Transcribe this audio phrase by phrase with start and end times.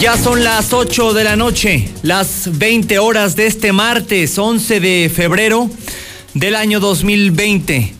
[0.00, 5.10] Ya son las 8 de la noche, las 20 horas de este martes 11 de
[5.12, 5.68] febrero
[6.34, 7.94] del año 2020.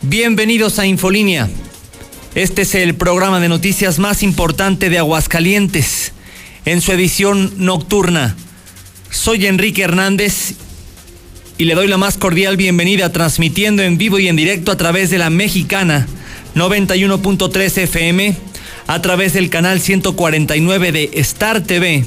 [0.00, 1.48] Bienvenidos a Infolínea.
[2.34, 6.14] Este es el programa de noticias más importante de Aguascalientes
[6.64, 8.34] en su edición nocturna.
[9.08, 10.54] Soy Enrique Hernández
[11.58, 15.10] y le doy la más cordial bienvenida transmitiendo en vivo y en directo a través
[15.10, 16.08] de la mexicana
[16.56, 18.51] 91.3 FM
[18.92, 22.04] a través del canal 149 de Star TV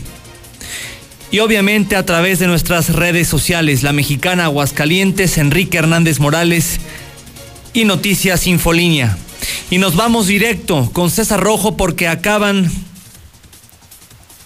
[1.31, 6.79] y obviamente a través de nuestras redes sociales, la mexicana Aguascalientes, Enrique Hernández Morales
[7.73, 9.17] y Noticias Infolínea.
[9.71, 12.71] Y nos vamos directo con César Rojo porque acaban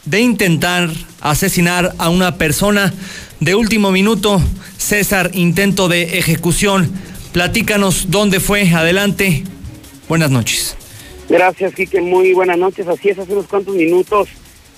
[0.05, 2.93] de intentar asesinar a una persona
[3.41, 4.41] de último minuto.
[4.77, 6.89] César, intento de ejecución.
[7.33, 8.73] Platícanos dónde fue.
[8.73, 9.43] Adelante.
[10.07, 10.78] Buenas noches.
[11.29, 12.01] Gracias, Quique.
[12.01, 12.87] Muy buenas noches.
[12.87, 14.29] Así es, hace unos cuantos minutos,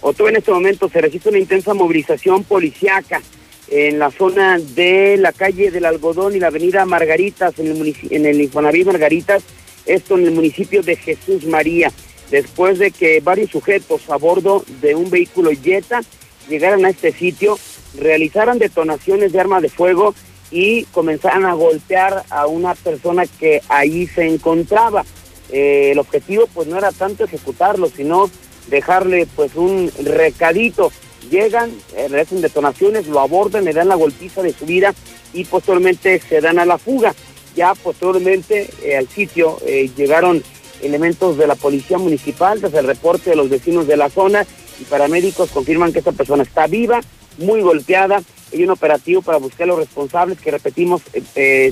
[0.02, 3.22] o todo en este momento, se registra una intensa movilización policiaca
[3.70, 8.26] en la zona de la calle del Algodón y la avenida Margaritas, en el, en
[8.26, 9.44] el Infonaví Margaritas,
[9.86, 11.90] esto en el municipio de Jesús María,
[12.30, 16.02] después de que varios sujetos a bordo de un vehículo Jetta
[16.50, 17.58] llegaran a este sitio,
[17.98, 20.14] realizaran detonaciones de arma de fuego
[20.52, 25.06] y comenzaran a golpear a una persona que ahí se encontraba.
[25.52, 28.30] Eh, el objetivo pues no era tanto ejecutarlo, sino
[28.68, 30.92] dejarle pues un recadito.
[31.30, 34.94] Llegan, eh, hacen detonaciones, lo abordan, le dan la golpiza de su vida
[35.34, 37.14] y posteriormente se dan a la fuga.
[37.56, 39.60] Ya posteriormente eh, al sitio
[39.98, 40.42] llegaron
[40.82, 44.48] elementos de la policía municipal, desde el reporte de los vecinos de la zona
[44.80, 47.02] y paramédicos confirman que esta persona está viva,
[47.38, 48.24] muy golpeada.
[48.54, 51.02] Hay un operativo para buscar a los responsables que, repetimos,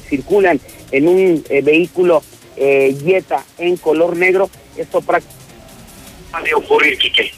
[0.08, 0.62] circulan
[0.92, 2.22] en un vehículo
[2.60, 4.50] eh, Jetta en color negro.
[4.78, 5.40] Esto prácticamente
[6.56, 7.32] ocurrir, Quique.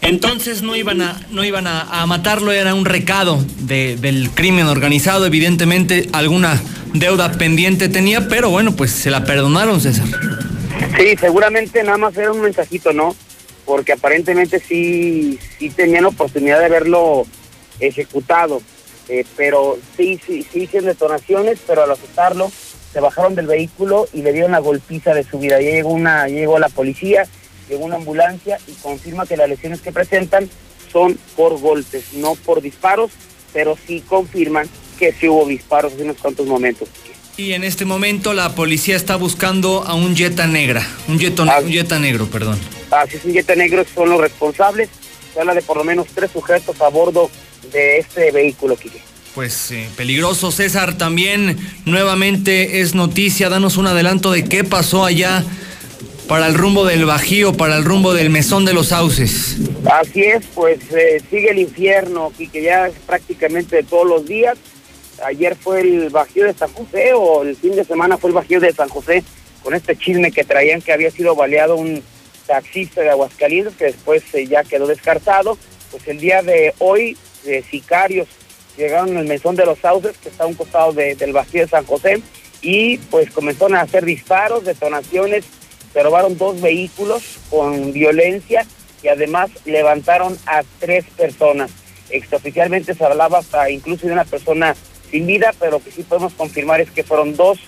[0.00, 5.26] Entonces no iban a, no iban a, matarlo, era un recado de, del crimen organizado,
[5.26, 6.60] evidentemente alguna
[6.92, 10.06] deuda pendiente tenía, pero bueno, pues se la perdonaron, César.
[10.98, 13.14] Sí, seguramente nada más era un mensajito, ¿no?
[13.64, 17.24] Porque aparentemente sí, sí tenían oportunidad de haberlo
[17.78, 18.60] ejecutado,
[19.08, 22.50] eh, pero sí, sí, sí hicieron detonaciones, pero al aceptarlo
[22.92, 25.60] se bajaron del vehículo y le dieron la golpiza de su vida.
[25.60, 27.24] Ya llegó, una, llegó la policía,
[27.68, 30.48] llegó una ambulancia y confirma que las lesiones que presentan
[30.92, 33.10] son por golpes, no por disparos,
[33.52, 36.88] pero sí confirman que sí hubo disparos en unos cuantos momentos.
[37.36, 41.70] Y en este momento la policía está buscando a un Jetta negra, un Jetta, un
[41.70, 42.58] Jetta negro, perdón.
[42.90, 44.90] Así es, un Jetta negro son los responsables.
[45.32, 47.30] Se habla de por lo menos tres sujetos a bordo
[47.72, 49.11] de este vehículo, Kike.
[49.34, 50.98] Pues eh, peligroso, César.
[50.98, 51.56] También
[51.86, 53.48] nuevamente es noticia.
[53.48, 55.42] Danos un adelanto de qué pasó allá
[56.28, 59.56] para el rumbo del Bajío, para el rumbo del Mesón de los Sauces.
[59.90, 64.56] Así es, pues eh, sigue el infierno, y que ya es prácticamente todos los días.
[65.24, 68.60] Ayer fue el Bajío de San José, o el fin de semana fue el Bajío
[68.60, 69.24] de San José,
[69.62, 72.02] con este chisme que traían que había sido baleado un
[72.46, 75.58] taxista de Aguascalientes, que después eh, ya quedó descartado.
[75.90, 77.16] Pues el día de hoy,
[77.70, 78.28] sicarios
[78.76, 81.84] llegaron al mesón de los sauces, que está a un costado del Bajío de San
[81.84, 82.22] José,
[82.60, 85.44] y pues comenzaron a hacer disparos, detonaciones,
[85.92, 88.64] se robaron dos vehículos con violencia
[89.02, 91.70] y además levantaron a tres personas.
[92.08, 94.74] Extraoficialmente se hablaba hasta incluso de una persona
[95.10, 97.58] sin vida, pero lo que sí podemos confirmar es que fueron dos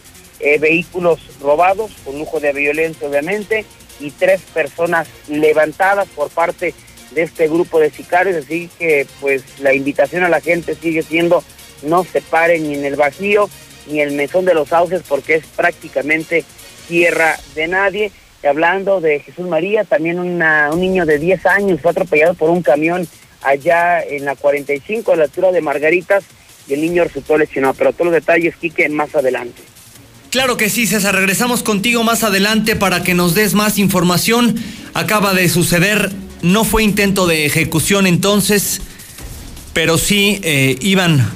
[0.40, 3.64] eh, vehículos robados, con lujo de violencia obviamente,
[4.00, 6.74] y tres personas levantadas por parte de
[7.14, 11.42] este grupo de sicarios, así que pues la invitación a la gente sigue siendo
[11.82, 13.48] no se paren ni en el Bajío
[13.86, 16.44] ni en el Mesón de los Sauces porque es prácticamente
[16.88, 18.12] tierra de nadie.
[18.42, 20.38] Y hablando de Jesús María, también un
[20.80, 23.06] niño de 10 años fue atropellado por un camión
[23.42, 26.24] allá en la 45 a la altura de Margaritas
[26.68, 27.74] y el niño resultó lesionado.
[27.74, 29.62] Pero todos los detalles, Quique, más adelante.
[30.30, 31.14] Claro que sí, César.
[31.14, 34.56] Regresamos contigo más adelante para que nos des más información.
[34.92, 36.10] Acaba de suceder
[36.44, 38.80] no fue intento de ejecución entonces,
[39.72, 41.26] pero sí eh, iban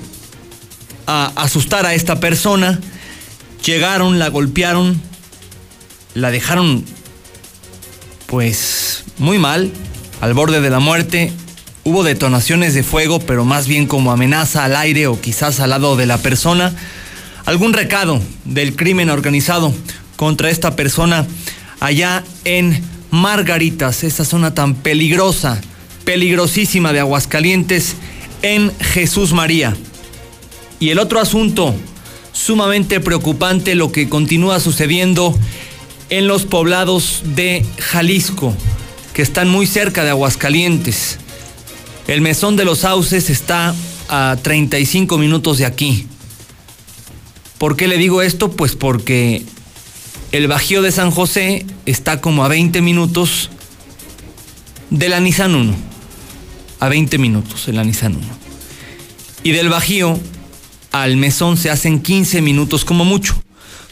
[1.07, 2.79] a asustar a esta persona.
[3.65, 5.01] Llegaron, la golpearon
[6.15, 6.85] la dejaron
[8.27, 9.73] pues muy mal,
[10.21, 11.33] al borde de la muerte.
[11.85, 15.97] Hubo detonaciones de fuego, pero más bien como amenaza al aire o quizás al lado
[15.97, 16.75] de la persona.
[17.47, 19.73] Algún recado del crimen organizado
[20.17, 21.27] contra esta persona
[21.81, 25.61] allá en Margaritas, esa zona tan peligrosa,
[26.05, 27.97] peligrosísima de Aguascalientes,
[28.43, 29.77] en Jesús María.
[30.81, 31.75] Y el otro asunto,
[32.33, 35.37] sumamente preocupante, lo que continúa sucediendo
[36.11, 38.55] en los poblados de Jalisco,
[39.13, 41.19] que están muy cerca de Aguascalientes.
[42.07, 43.75] El mesón de los sauces está
[44.09, 46.07] a 35 minutos de aquí.
[47.59, 48.51] ¿Por qué le digo esto?
[48.51, 49.43] Pues porque
[50.33, 53.51] el Bajío de San José está como a 20 minutos
[54.91, 55.75] de la Nissan 1.
[56.81, 58.27] A 20 minutos de la Nissan 1.
[59.43, 60.19] Y del Bajío
[60.93, 63.43] al mesón se hacen 15 minutos como mucho.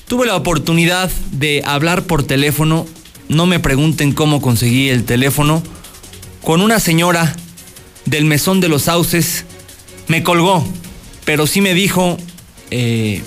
[0.09, 2.87] Tuve la oportunidad de hablar por teléfono,
[3.29, 5.63] no me pregunten cómo conseguí el teléfono,
[6.43, 7.35] con una señora
[8.05, 9.45] del mesón de los sauces.
[10.07, 10.65] Me colgó,
[11.25, 12.19] pero sí me dijo
[12.71, 13.23] eh,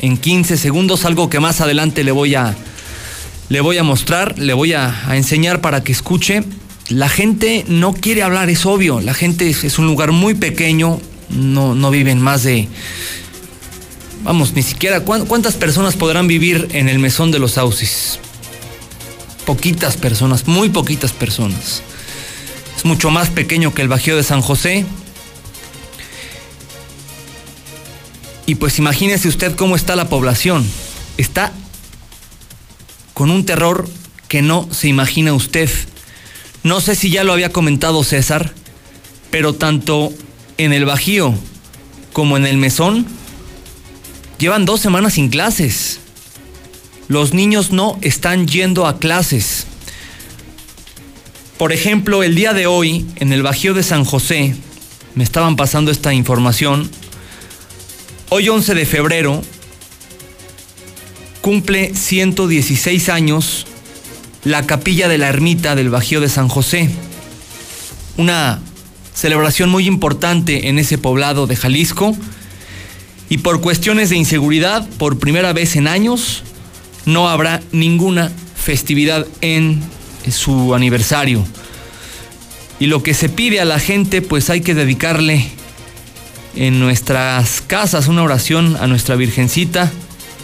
[0.00, 2.56] en 15 segundos algo que más adelante le voy a,
[3.48, 6.42] le voy a mostrar, le voy a, enseñar para que escuche.
[6.88, 9.00] La gente no quiere hablar, es obvio.
[9.00, 12.68] La gente es, un lugar muy pequeño, no, no viven más de
[14.22, 18.18] vamos, ni siquiera, ¿cuántas personas podrán vivir en el mesón de los sauces?
[19.46, 21.82] Poquitas personas, muy poquitas personas.
[22.76, 24.84] Es mucho más pequeño que el Bajío de San José.
[28.50, 30.66] Y pues imagínese usted cómo está la población.
[31.18, 31.52] Está
[33.14, 33.88] con un terror
[34.26, 35.70] que no se imagina usted.
[36.64, 38.52] No sé si ya lo había comentado César,
[39.30, 40.12] pero tanto
[40.58, 41.32] en el Bajío
[42.12, 43.06] como en el Mesón
[44.40, 46.00] Llevan dos semanas sin clases.
[47.06, 49.66] Los niños no están yendo a clases.
[51.56, 54.56] Por ejemplo, el día de hoy, en el Bajío de San José,
[55.14, 56.90] me estaban pasando esta información.
[58.32, 59.42] Hoy 11 de febrero
[61.40, 63.66] cumple 116 años
[64.44, 66.88] la capilla de la ermita del Bajío de San José.
[68.18, 68.60] Una
[69.14, 72.16] celebración muy importante en ese poblado de Jalisco
[73.28, 76.44] y por cuestiones de inseguridad, por primera vez en años,
[77.06, 79.82] no habrá ninguna festividad en
[80.30, 81.44] su aniversario.
[82.78, 85.50] Y lo que se pide a la gente, pues hay que dedicarle
[86.54, 89.90] en nuestras casas una oración a nuestra Virgencita,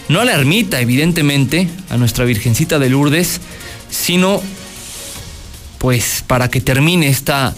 [0.08, 3.40] no a la ermita, evidentemente, a nuestra Virgencita de Lourdes,
[3.90, 4.40] sino
[5.78, 7.54] pues para que termine esta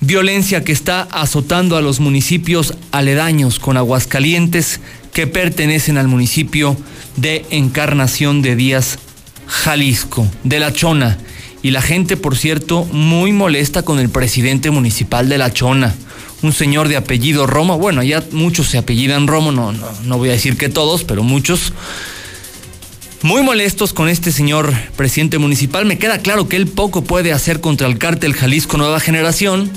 [0.00, 4.80] violencia que está azotando a los municipios aledaños con Aguascalientes
[5.12, 6.76] que pertenecen al municipio
[7.16, 8.98] de Encarnación de Díaz,
[9.46, 11.18] Jalisco, de La Chona.
[11.62, 15.94] Y la gente, por cierto, muy molesta con el presidente municipal de La Chona,
[16.42, 17.78] un señor de apellido Romo.
[17.78, 21.22] Bueno, ya muchos se apellidan Romo, no, no, no voy a decir que todos, pero
[21.22, 21.72] muchos.
[23.22, 25.86] Muy molestos con este señor presidente municipal.
[25.86, 29.70] Me queda claro que él poco puede hacer contra el cártel Jalisco Nueva Generación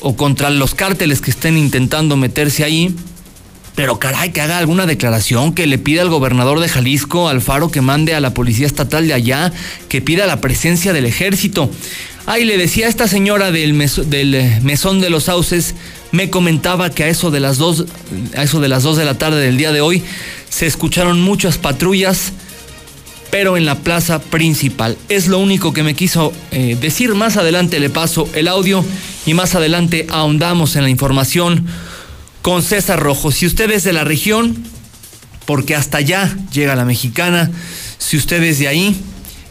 [0.00, 2.94] o contra los cárteles que estén intentando meterse ahí.
[3.74, 7.80] Pero caray, que haga alguna declaración, que le pida al gobernador de Jalisco, Alfaro, que
[7.80, 9.52] mande a la policía estatal de allá,
[9.88, 11.70] que pida la presencia del ejército.
[12.26, 15.74] Ay, le decía a esta señora del, eh, mesón de los sauces,
[16.12, 17.86] me comentaba que a eso de las dos,
[18.36, 20.02] a eso de las dos de la tarde del día de hoy,
[20.48, 22.32] se escucharon muchas patrullas
[23.30, 24.98] pero en la plaza principal.
[25.08, 27.14] Es lo único que me quiso eh, decir.
[27.14, 28.84] Más adelante le paso el audio
[29.24, 31.66] y más adelante ahondamos en la información
[32.42, 33.30] con César Rojo.
[33.30, 34.64] Si usted es de la región,
[35.46, 37.50] porque hasta allá llega la mexicana,
[37.98, 38.96] si usted es de ahí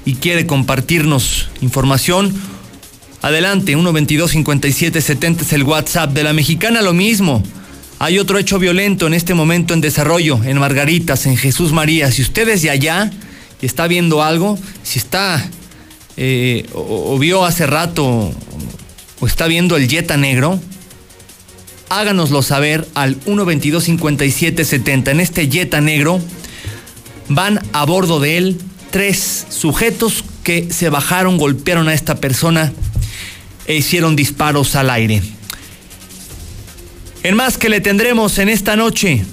[0.05, 2.34] y quiere compartirnos información,
[3.22, 7.43] adelante, 122 57 70 es el WhatsApp de la mexicana, lo mismo.
[8.00, 12.12] Hay otro hecho violento en este momento en desarrollo, en Margaritas, en Jesús María.
[12.12, 13.12] Si usted es de allá,
[13.62, 15.46] y está viendo algo, si está
[16.17, 18.34] eh, o, vio hace rato
[19.19, 20.60] o está viendo el Jetta negro,
[21.89, 26.19] háganoslo saber al 122 5770 En este Jetta negro
[27.27, 28.58] van a bordo de él
[28.91, 32.72] tres sujetos que se bajaron, golpearon a esta persona
[33.67, 35.22] e hicieron disparos al aire.
[37.22, 39.24] En más que le tendremos en esta noche,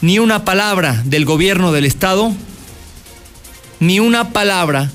[0.00, 2.32] ni una palabra del gobierno del estado
[3.82, 4.92] ni una palabra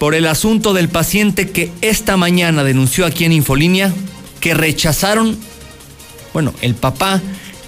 [0.00, 3.94] por el asunto del paciente que esta mañana denunció aquí en Infolínea
[4.40, 5.38] que rechazaron,
[6.32, 7.20] bueno, el papá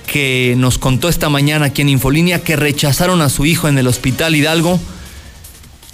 [0.07, 3.87] que nos contó esta mañana aquí en Infolínea que rechazaron a su hijo en el
[3.87, 4.79] Hospital Hidalgo,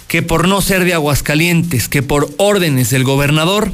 [0.07, 3.71] que por no ser de Aguascalientes, que por órdenes del gobernador,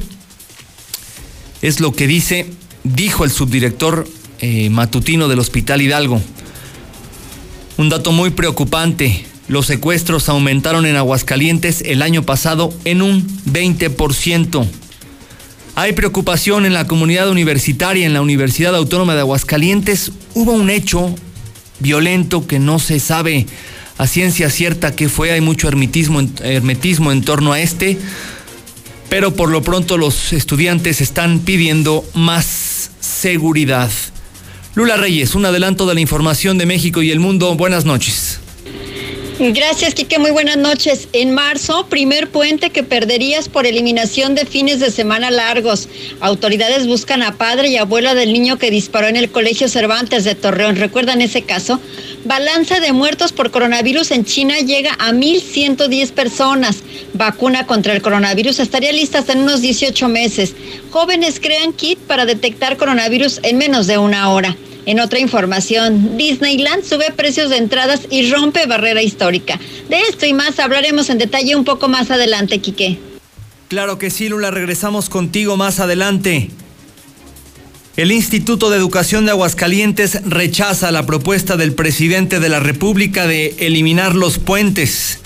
[1.62, 2.46] es lo que dice,
[2.84, 4.06] dijo el subdirector
[4.40, 6.20] eh, matutino del Hospital Hidalgo.
[7.78, 14.66] Un dato muy preocupante, los secuestros aumentaron en Aguascalientes el año pasado en un 20%.
[15.78, 20.10] Hay preocupación en la comunidad universitaria, en la Universidad Autónoma de Aguascalientes.
[20.32, 21.14] Hubo un hecho
[21.80, 23.46] violento que no se sabe
[23.98, 25.32] a ciencia cierta qué fue.
[25.32, 27.98] Hay mucho hermetismo, hermetismo en torno a este.
[29.10, 33.90] Pero por lo pronto los estudiantes están pidiendo más seguridad.
[34.74, 37.54] Lula Reyes, un adelanto de la información de México y el mundo.
[37.54, 38.40] Buenas noches.
[39.38, 40.18] Gracias, Quique.
[40.18, 41.08] Muy buenas noches.
[41.12, 45.90] En marzo, primer puente que perderías por eliminación de fines de semana largos.
[46.20, 50.36] Autoridades buscan a padre y abuela del niño que disparó en el Colegio Cervantes de
[50.36, 50.76] Torreón.
[50.76, 51.82] ¿Recuerdan ese caso?
[52.24, 56.78] Balanza de muertos por coronavirus en China llega a 1.110 personas.
[57.12, 60.54] Vacuna contra el coronavirus estaría lista hasta en unos 18 meses.
[60.90, 64.56] Jóvenes crean kit para detectar coronavirus en menos de una hora.
[64.86, 69.58] En otra información, Disneyland sube precios de entradas y rompe barrera histórica.
[69.88, 72.98] De esto y más hablaremos en detalle un poco más adelante, Quique.
[73.68, 76.50] Claro que sí, Lula, regresamos contigo más adelante.
[77.96, 83.56] El Instituto de Educación de Aguascalientes rechaza la propuesta del presidente de la República de
[83.58, 85.18] eliminar los puentes.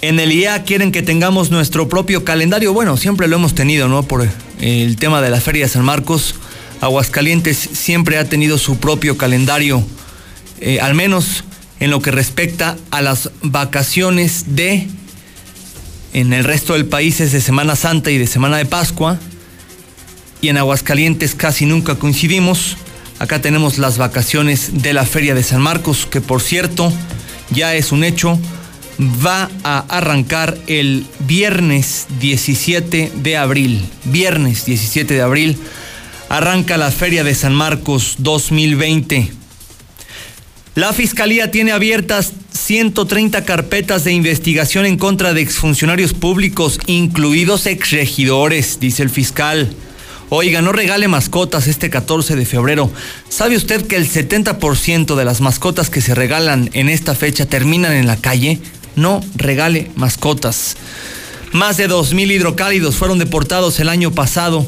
[0.00, 2.72] En el IA quieren que tengamos nuestro propio calendario.
[2.72, 4.02] Bueno, siempre lo hemos tenido, ¿no?
[4.02, 4.28] Por
[4.58, 6.34] el tema de la Feria de San Marcos.
[6.80, 9.82] Aguascalientes siempre ha tenido su propio calendario,
[10.60, 11.44] eh, al menos
[11.80, 14.88] en lo que respecta a las vacaciones de,
[16.12, 19.18] en el resto del país es de Semana Santa y de Semana de Pascua,
[20.40, 22.76] y en Aguascalientes casi nunca coincidimos.
[23.18, 26.92] Acá tenemos las vacaciones de la Feria de San Marcos, que por cierto
[27.50, 28.38] ya es un hecho,
[29.24, 33.84] va a arrancar el viernes 17 de abril.
[34.04, 35.58] Viernes 17 de abril
[36.28, 39.30] arranca la Feria de San Marcos 2020.
[40.74, 48.78] La Fiscalía tiene abiertas 130 carpetas de investigación en contra de exfuncionarios públicos, incluidos exregidores,
[48.80, 49.74] dice el fiscal.
[50.28, 52.90] Oiga, no regale mascotas este 14 de febrero.
[53.28, 57.92] ¿Sabe usted que el 70% de las mascotas que se regalan en esta fecha terminan
[57.92, 58.58] en la calle?
[58.96, 60.76] No regale mascotas.
[61.52, 64.66] Más de 2.000 hidrocálidos fueron deportados el año pasado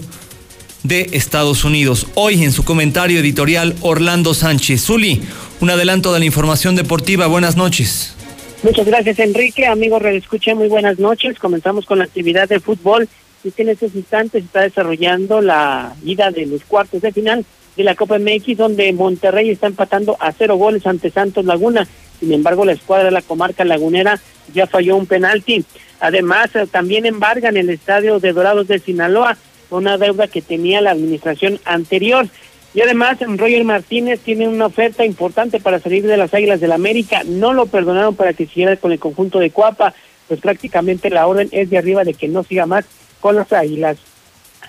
[0.82, 2.06] de Estados Unidos.
[2.14, 4.84] Hoy en su comentario editorial Orlando Sánchez.
[4.84, 5.22] Zuli,
[5.60, 7.26] un adelanto de la información deportiva.
[7.26, 8.14] Buenas noches.
[8.62, 11.38] Muchas gracias Enrique, amigos escuché muy buenas noches.
[11.38, 13.08] Comenzamos con la actividad de fútbol
[13.44, 17.44] y que en estos instantes está desarrollando la ida de los cuartos de final
[17.76, 21.86] de la Copa MX donde Monterrey está empatando a cero goles ante Santos Laguna.
[22.18, 24.20] Sin embargo, la escuadra de la comarca lagunera
[24.52, 25.64] ya falló un penalti.
[26.00, 29.36] Además, también embargan el estadio de Dorados de Sinaloa
[29.70, 32.28] una deuda que tenía la administración anterior.
[32.74, 36.76] Y además, Roger Martínez tiene una oferta importante para salir de las Águilas del la
[36.76, 37.22] América.
[37.24, 39.94] No lo perdonaron para que siguiera con el conjunto de Cuapa,
[40.28, 42.84] pues prácticamente la orden es de arriba de que no siga más
[43.20, 43.98] con las Águilas.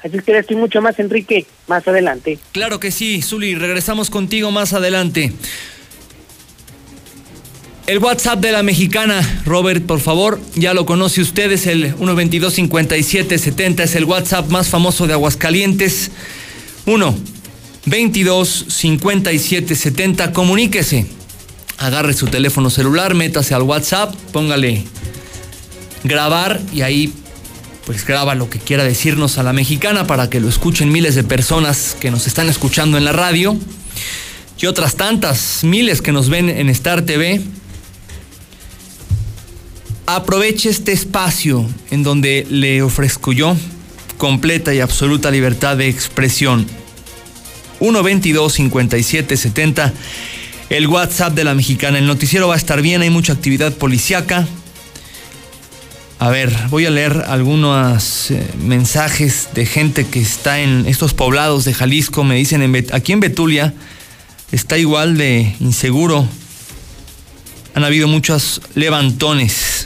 [0.03, 2.39] Así que estoy mucho más, Enrique, más adelante.
[2.53, 5.34] Claro que sí, Zuli, regresamos contigo más adelante.
[7.89, 13.79] El WhatsApp de la mexicana, Robert, por favor, ya lo conoce usted, es el 122-5770,
[13.81, 16.12] es el WhatsApp más famoso de Aguascalientes.
[16.86, 17.17] 1
[17.88, 20.34] 22 57 70.
[20.34, 21.08] Comuníquese.
[21.79, 24.84] Agarre su teléfono celular, métase al WhatsApp, póngale
[26.03, 27.12] grabar y ahí
[27.88, 31.24] pues graba lo que quiera decirnos a la mexicana para que lo escuchen miles de
[31.24, 33.58] personas que nos están escuchando en la radio
[34.60, 37.41] y otras tantas miles que nos ven en Star TV
[40.16, 43.56] aproveche este espacio en donde le ofrezco yo
[44.18, 46.66] completa y absoluta libertad de expresión.
[47.80, 49.94] 122 5770
[50.70, 51.98] el WhatsApp de la mexicana.
[51.98, 54.48] El noticiero va a estar bien, hay mucha actividad policiaca.
[56.20, 61.66] A ver, voy a leer algunos eh, mensajes de gente que está en estos poblados
[61.66, 62.24] de Jalisco.
[62.24, 63.74] Me dicen, en aquí en Betulia
[64.51, 66.28] está igual de inseguro.
[67.74, 69.79] Han habido muchos levantones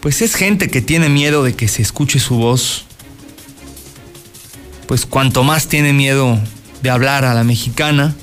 [0.00, 2.84] pues es gente que tiene miedo de que se escuche su voz.
[4.86, 6.38] Pues cuanto más tiene miedo
[6.82, 8.14] de hablar a la mexicana,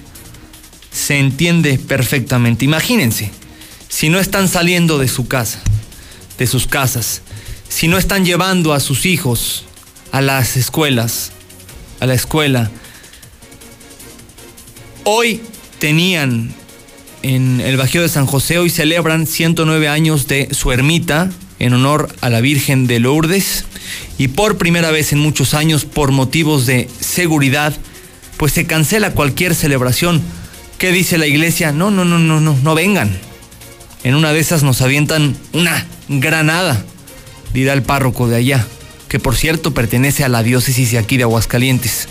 [0.91, 2.65] se entiende perfectamente.
[2.65, 3.31] Imagínense,
[3.88, 5.62] si no están saliendo de su casa,
[6.38, 7.22] de sus casas,
[7.69, 9.65] si no están llevando a sus hijos
[10.12, 11.31] a las escuelas,
[12.00, 12.72] a la escuela,
[15.10, 15.41] Hoy
[15.79, 16.53] tenían
[17.22, 21.29] en el Bajío de San José, hoy celebran 109 años de su ermita
[21.60, 23.66] en honor a la Virgen de Lourdes
[24.18, 27.76] y por primera vez en muchos años por motivos de seguridad,
[28.38, 30.22] pues se cancela cualquier celebración.
[30.78, 31.72] ¿Qué dice la iglesia?
[31.72, 33.18] No, no, no, no, no, no vengan.
[34.04, 36.84] En una de esas nos avientan una granada,
[37.54, 38.66] dirá el párroco de allá,
[39.10, 42.08] que por cierto pertenece a la diócesis de aquí de Aguascalientes.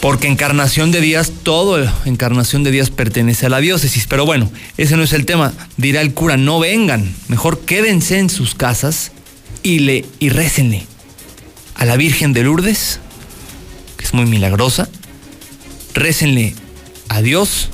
[0.00, 4.06] Porque Encarnación de Díaz, todo Encarnación de Díaz pertenece a la diócesis.
[4.06, 5.52] Pero bueno, ese no es el tema.
[5.76, 7.12] Dirá el cura, no vengan.
[7.28, 9.10] Mejor quédense en sus casas
[9.62, 10.86] y, le, y récenle
[11.74, 13.00] a la Virgen de Lourdes,
[13.96, 14.88] que es muy milagrosa.
[15.94, 16.54] Récenle
[17.08, 17.68] a Dios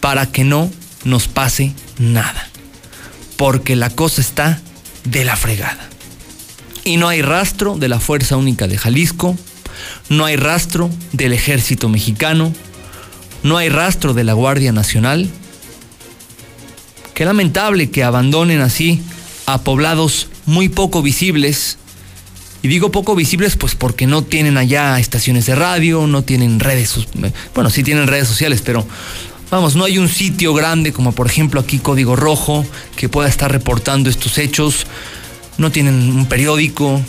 [0.00, 0.70] para que no
[1.04, 2.48] nos pase nada.
[3.36, 4.60] Porque la cosa está
[5.04, 5.88] de la fregada.
[6.84, 9.36] Y no hay rastro de la Fuerza Única de Jalisco,
[10.08, 12.52] no hay rastro del ejército mexicano,
[13.42, 15.28] no hay rastro de la Guardia Nacional.
[17.14, 19.02] Qué lamentable que abandonen así
[19.46, 21.78] a poblados muy poco visibles.
[22.62, 26.94] Y digo poco visibles pues porque no tienen allá estaciones de radio, no tienen redes,
[27.54, 28.86] bueno, sí tienen redes sociales, pero
[29.50, 32.64] vamos, no hay un sitio grande como por ejemplo aquí Código Rojo
[32.96, 34.86] que pueda estar reportando estos hechos,
[35.58, 37.02] no tienen un periódico,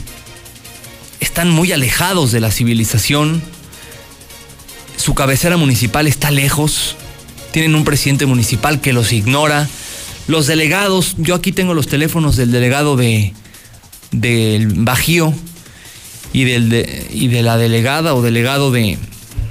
[1.25, 3.41] están muy alejados de la civilización,
[4.95, 6.95] su cabecera municipal está lejos,
[7.51, 9.67] tienen un presidente municipal que los ignora,
[10.27, 13.33] los delegados, yo aquí tengo los teléfonos del delegado de
[14.11, 15.33] del Bajío
[16.31, 18.97] y del de, y de la delegada o delegado de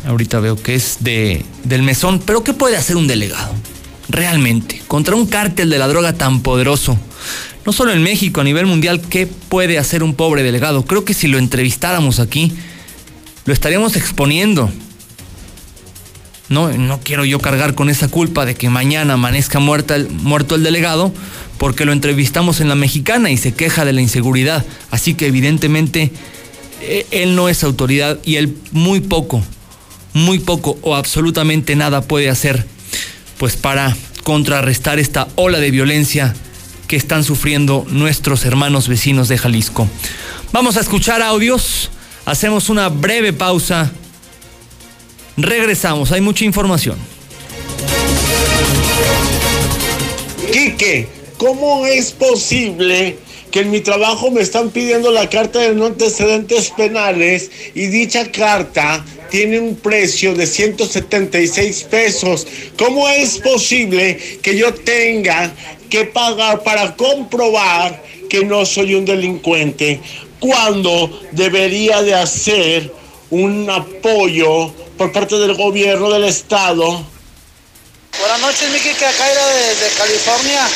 [0.06, 3.52] ahorita veo que es de del Mesón, pero ¿qué puede hacer un delegado?
[4.08, 6.98] Realmente, contra un cártel de la droga tan poderoso
[7.66, 10.84] no solo en México, a nivel mundial, ¿qué puede hacer un pobre delegado?
[10.84, 12.52] Creo que si lo entrevistáramos aquí,
[13.46, 14.70] lo estaríamos exponiendo.
[16.50, 20.62] No, no quiero yo cargar con esa culpa de que mañana amanezca muerta muerto el
[20.62, 21.12] delegado,
[21.56, 24.64] porque lo entrevistamos en la mexicana y se queja de la inseguridad.
[24.90, 26.12] Así que evidentemente
[26.82, 29.42] e, él no es autoridad y él muy poco,
[30.12, 32.66] muy poco o absolutamente nada puede hacer,
[33.38, 36.34] pues para contrarrestar esta ola de violencia
[36.86, 39.88] que están sufriendo nuestros hermanos vecinos de Jalisco.
[40.52, 41.90] Vamos a escuchar audios,
[42.24, 43.92] hacemos una breve pausa,
[45.36, 46.96] regresamos, hay mucha información.
[50.52, 53.18] Quique, ¿cómo es posible
[53.54, 58.28] que en mi trabajo me están pidiendo la carta de no antecedentes penales y dicha
[58.32, 62.48] carta tiene un precio de 176 pesos.
[62.76, 65.52] ¿Cómo es posible que yo tenga
[65.88, 70.00] que pagar para comprobar que no soy un delincuente
[70.40, 72.92] cuando debería de hacer
[73.30, 77.06] un apoyo por parte del gobierno del estado?
[78.18, 80.68] Buenas noches, Miki, que acá era de California.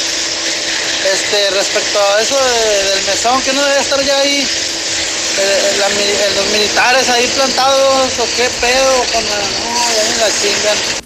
[1.04, 4.46] Este, respecto a eso del mesón, que no debe estar ya ahí
[5.40, 10.98] eh, los militares ahí plantados o qué pedo con la, no, la chingan.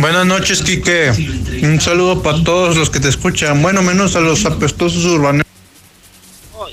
[0.00, 1.10] Buenas noches, Quique.
[1.62, 3.62] Un saludo para todos los que te escuchan.
[3.62, 5.44] Bueno, menos a los apestosos urbanos.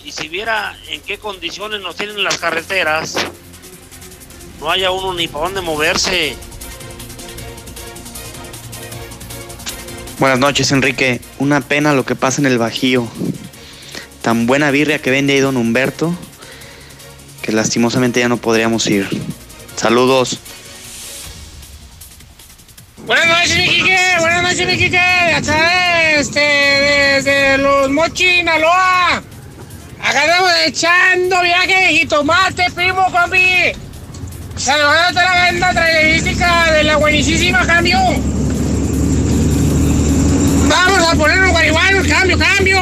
[0.03, 3.15] y si viera en qué condiciones nos tienen las carreteras,
[4.59, 6.35] no haya uno ni para dónde moverse.
[10.19, 11.19] Buenas noches, Enrique.
[11.39, 13.07] Una pena lo que pasa en el Bajío.
[14.21, 16.15] Tan buena birria que vende ahí don Humberto,
[17.41, 19.09] que lastimosamente ya no podríamos ir.
[19.75, 20.39] Saludos.
[23.05, 23.83] Buenas noches, mi.
[24.19, 24.97] Buenas noches, mi Quique.
[24.97, 29.21] Acá este, desde los Mochi, Naloa.
[30.01, 33.73] Acá estamos echando viaje de jitomate, primo, compi.
[34.55, 37.99] Saludando a toda la banda trailerística de la buenísima cambio.
[41.13, 42.79] Vamos a poner los guaribanos, cambio, cambio.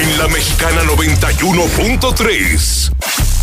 [0.00, 2.90] En la mexicana 91.3,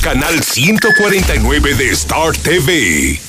[0.02, 3.28] canal 149 de Star TV.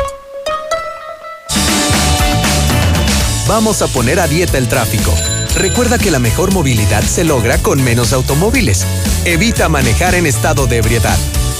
[3.51, 5.13] Vamos a poner a dieta el tráfico.
[5.57, 8.85] Recuerda que la mejor movilidad se logra con menos automóviles.
[9.25, 11.17] Evita manejar en estado de ebriedad.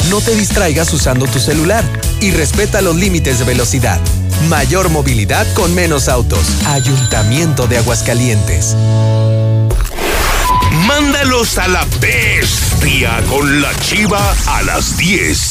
[0.10, 1.84] No te distraigas usando tu celular
[2.22, 4.00] y respeta los límites de velocidad.
[4.48, 6.64] Mayor movilidad con menos autos.
[6.66, 8.74] Ayuntamiento de Aguascalientes.
[10.88, 15.51] Mándalos a la bestia con la chiva a las 10.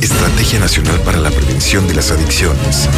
[0.00, 2.88] Estrategia Nacional para la Prevención de las Adicciones.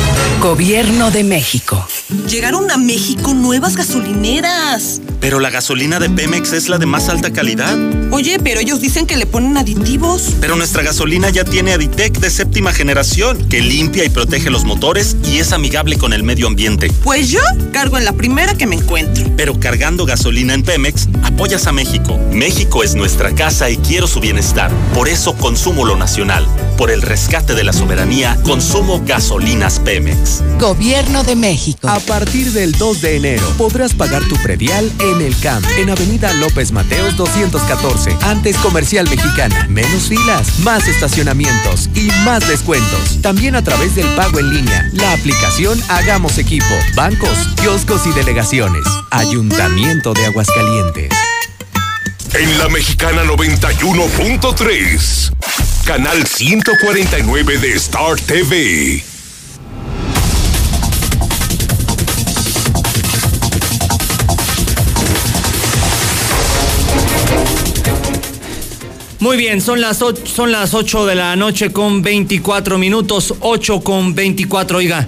[0.40, 1.86] Gobierno de México.
[2.28, 5.00] Llegaron a México nuevas gasolineras.
[5.20, 7.76] Pero la gasolina de Pemex es la de más alta calidad.
[8.10, 10.34] Oye, pero ellos dicen que le ponen aditivos.
[10.40, 15.16] Pero nuestra gasolina ya tiene Aditec de séptima generación, que limpia y protege los motores
[15.24, 16.90] y es amigable con el medio ambiente.
[17.04, 17.40] Pues yo
[17.72, 19.30] cargo en la primera que me encuentro.
[19.36, 22.18] Pero cargando gasolina en Pemex, apoyas a México.
[22.32, 24.70] México es nuestra casa y quiero su bienestar.
[24.94, 26.46] Por eso consumo lo nacional.
[26.76, 30.42] Por el rescate de la soberanía, consumo gasolinas Pemex.
[30.58, 31.88] Gobierno de México.
[31.88, 36.32] A partir del 2 de enero podrás pagar tu predial en el CAMP, en Avenida
[36.34, 39.66] López Mateos 214, antes Comercial Mexicana.
[39.68, 43.20] Menos filas, más estacionamientos y más descuentos.
[43.20, 48.84] También a través del pago en línea, la aplicación Hagamos Equipo, bancos, kioscos y delegaciones.
[49.10, 51.10] Ayuntamiento de Aguascalientes.
[52.34, 55.32] En la Mexicana 91.3,
[55.84, 59.09] canal 149 de Star TV.
[69.20, 73.82] Muy bien, son las, ocho, son las 8 de la noche con 24 minutos, 8
[73.82, 74.78] con 24.
[74.78, 75.06] Oiga,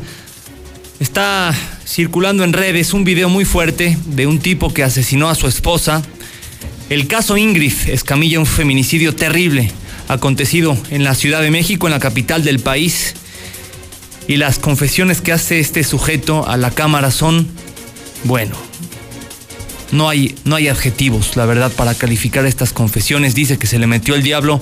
[1.00, 1.54] está
[1.86, 6.02] circulando en redes un video muy fuerte de un tipo que asesinó a su esposa.
[6.90, 9.72] El caso Ingrid Escamilla, un feminicidio terrible
[10.08, 13.14] acontecido en la Ciudad de México, en la capital del país.
[14.28, 17.48] Y las confesiones que hace este sujeto a la cámara son,
[18.24, 18.56] bueno,
[19.92, 23.34] no hay, no hay adjetivos, la verdad, para calificar estas confesiones.
[23.34, 24.60] Dice que se le metió el diablo.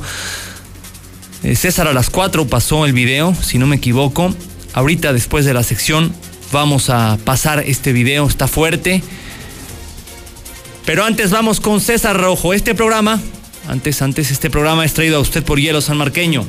[1.43, 4.35] Eh, César a las 4 pasó el video, si no me equivoco.
[4.75, 6.13] Ahorita después de la sección
[6.53, 9.03] vamos a pasar este video, está fuerte.
[10.85, 12.53] Pero antes vamos con César Rojo.
[12.53, 13.21] Este programa,
[13.69, 16.45] antes, antes, este programa es traído a usted por Hielo San Marqueño.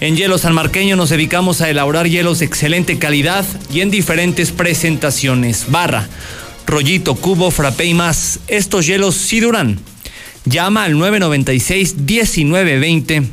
[0.00, 4.52] En Hielo San Marqueño nos dedicamos a elaborar hielos de excelente calidad y en diferentes
[4.52, 5.66] presentaciones.
[5.68, 6.08] Barra,
[6.66, 8.40] rollito, cubo, frappé y más.
[8.48, 9.78] Estos hielos sí duran.
[10.44, 13.26] Llama al 996-1920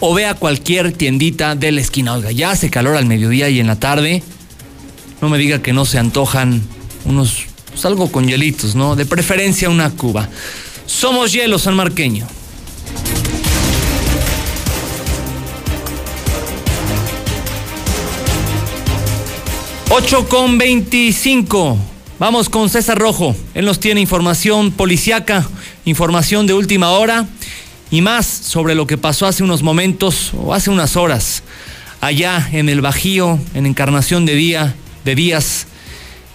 [0.00, 2.14] o ve a cualquier tiendita de la esquina.
[2.14, 4.22] Oiga, ya hace calor al mediodía y en la tarde.
[5.20, 6.62] No me diga que no se antojan
[7.04, 8.96] unos, pues algo con hielitos, ¿no?
[8.96, 10.28] De preferencia una cuba.
[10.86, 12.26] Somos Hielo San Marqueño.
[19.90, 21.93] Ocho con 25.
[22.18, 23.34] Vamos con César Rojo.
[23.54, 25.44] Él nos tiene información policiaca,
[25.84, 27.26] información de última hora
[27.90, 31.42] y más sobre lo que pasó hace unos momentos o hace unas horas
[32.00, 34.74] allá en el Bajío, en Encarnación de Día,
[35.04, 35.66] de Díaz,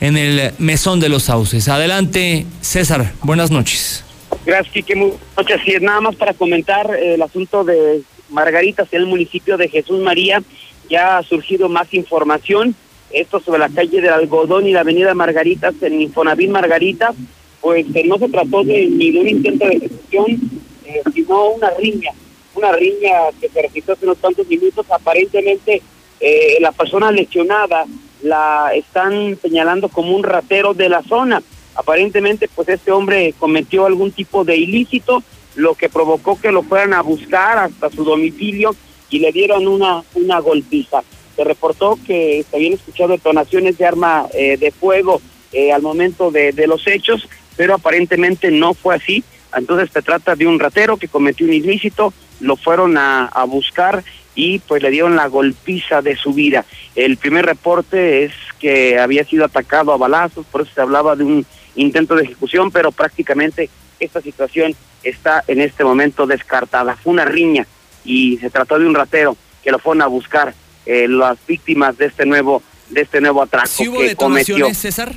[0.02, 1.70] en el Mesón de los Sauces.
[1.70, 3.13] Adelante, César.
[3.22, 4.04] Buenas noches.
[4.46, 4.96] Gracias, Kike.
[4.96, 5.82] Muchas gracias.
[5.82, 10.44] Nada más para comentar eh, el asunto de Margaritas en el municipio de Jesús María.
[10.89, 12.76] Ya ha surgido más información.
[13.12, 17.15] Esto sobre la calle del Algodón y la avenida Margaritas en Infonavit Margaritas.
[17.62, 20.39] Pues no se trató de, ni de un intento de ejecución,
[20.86, 22.12] eh, sino una riña.
[22.56, 24.86] Una riña que se registró hace unos cuantos minutos.
[24.89, 25.82] Aparentemente
[26.19, 27.86] eh, la persona lesionada
[28.22, 31.41] la están señalando como un ratero de la zona.
[31.76, 35.24] Aparentemente, pues este hombre cometió algún tipo de ilícito,
[35.56, 38.76] lo que provocó que lo fueran a buscar hasta su domicilio
[39.10, 41.02] y le dieron una, una golpiza.
[41.39, 45.21] Se reportó que se habían escuchado detonaciones de arma eh, de fuego
[45.54, 49.23] eh, al momento de, los hechos, pero aparentemente no fue así.
[49.56, 54.04] Entonces se trata de un ratero que cometió un ilícito, lo fueron a, a buscar
[54.36, 56.65] y pues le dieron la golpiza de su vida.
[56.93, 61.23] El primer reporte es que había sido atacado a balazos, por eso se hablaba de
[61.23, 61.45] un
[61.78, 63.69] intento de ejecución, pero prácticamente
[64.02, 66.97] esta situación está en este momento descartada.
[66.97, 67.65] Fue una riña
[68.04, 70.54] y se trató de un ratero que lo fueron a buscar
[70.89, 74.80] eh, las víctimas de este nuevo de este nuevo atraco ¿Sí hubo que detonaciones, cometió.
[74.80, 75.13] César?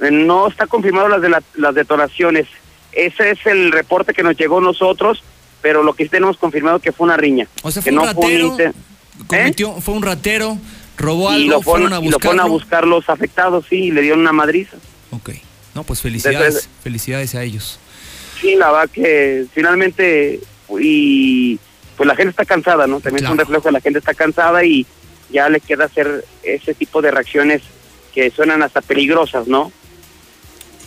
[0.00, 2.46] Eh, No está confirmado las de la- las detonaciones.
[2.92, 5.22] Ese es el reporte que nos llegó a nosotros,
[5.62, 7.46] pero lo que sí tenemos confirmado que fue una riña.
[7.62, 8.72] O sea, que fue un no fue un ratero,
[9.26, 10.58] cometió, fue un ratero,
[10.98, 12.52] robó y algo, lo fueron, fueron a y lo fueron a buscarlo.
[12.52, 14.76] buscar los afectados, sí, y le dieron una madriza.
[15.72, 17.78] No, pues felicidades, Desde- felicidades a ellos.
[18.40, 20.40] Sí, la verdad que finalmente,
[20.80, 21.58] y
[22.00, 22.98] pues la gente está cansada, ¿no?
[22.98, 24.86] También es un reflejo de la gente está cansada y
[25.28, 27.60] ya le queda hacer ese tipo de reacciones
[28.14, 29.70] que suenan hasta peligrosas, ¿no?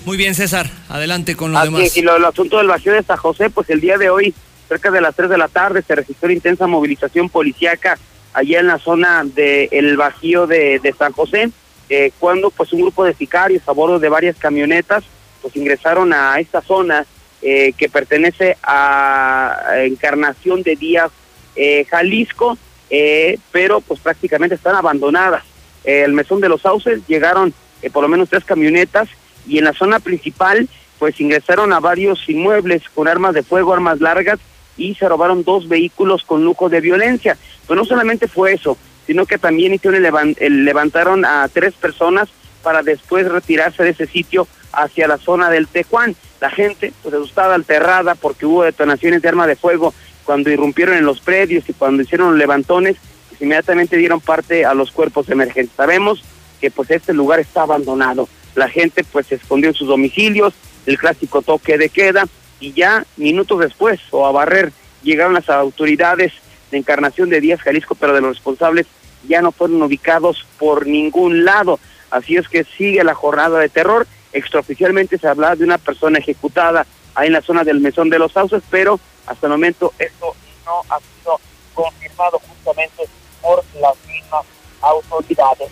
[0.06, 1.97] Muy bien, César, adelante con lo Así demás.
[1.97, 4.34] y lo, el asunto del vacío de San José, pues el día de hoy,
[4.67, 7.99] cerca de las 3 de la tarde, se registró intensa movilización policíaca
[8.34, 11.52] allá en la zona del el Bajío de, de San José,
[11.89, 15.04] eh, cuando pues un grupo de sicarios a bordo de varias camionetas
[15.43, 17.06] pues ingresaron a esta zona
[17.44, 21.12] eh, que pertenece a Encarnación de Díaz,
[21.56, 22.58] eh, Jalisco,
[22.90, 25.44] eh, pero pues prácticamente están abandonadas.
[25.84, 29.10] Eh, el mesón de los sauces llegaron eh, por lo menos tres camionetas
[29.48, 30.68] y en la zona principal
[31.00, 34.40] pues ingresaron a varios inmuebles con armas de fuego, armas largas
[34.78, 37.38] y se robaron dos vehículos con lujo de violencia.
[37.68, 40.06] Pero no solamente fue eso, sino que también hicieron
[40.40, 42.30] el- levantaron a tres personas
[42.63, 46.15] para después retirarse de ese sitio hacia la zona del Tejuán.
[46.41, 51.06] La gente, pues asustada, alterrada, porque hubo detonaciones de arma de fuego cuando irrumpieron en
[51.06, 52.97] los predios y cuando hicieron levantones,
[53.30, 55.76] pues inmediatamente dieron parte a los cuerpos emergentes.
[55.76, 56.23] Sabemos
[56.60, 58.28] que pues este lugar está abandonado.
[58.56, 60.54] La gente pues se escondió en sus domicilios,
[60.86, 62.26] el clásico toque de queda,
[62.60, 64.71] y ya minutos después, o a barrer,
[65.04, 66.32] llegaron las autoridades
[66.71, 68.88] de Encarnación de Díaz Jalisco, pero de los responsables
[69.28, 71.80] ya no fueron ubicados por ningún lado.
[72.13, 74.06] Así es que sigue la jornada de terror.
[74.34, 78.32] Extraoficialmente se habla de una persona ejecutada ahí en la zona del Mesón de los
[78.32, 81.39] Sauces, pero hasta el momento esto no ha sido
[81.73, 83.06] confirmado justamente
[83.41, 84.45] por las mismas
[84.82, 85.71] autoridades.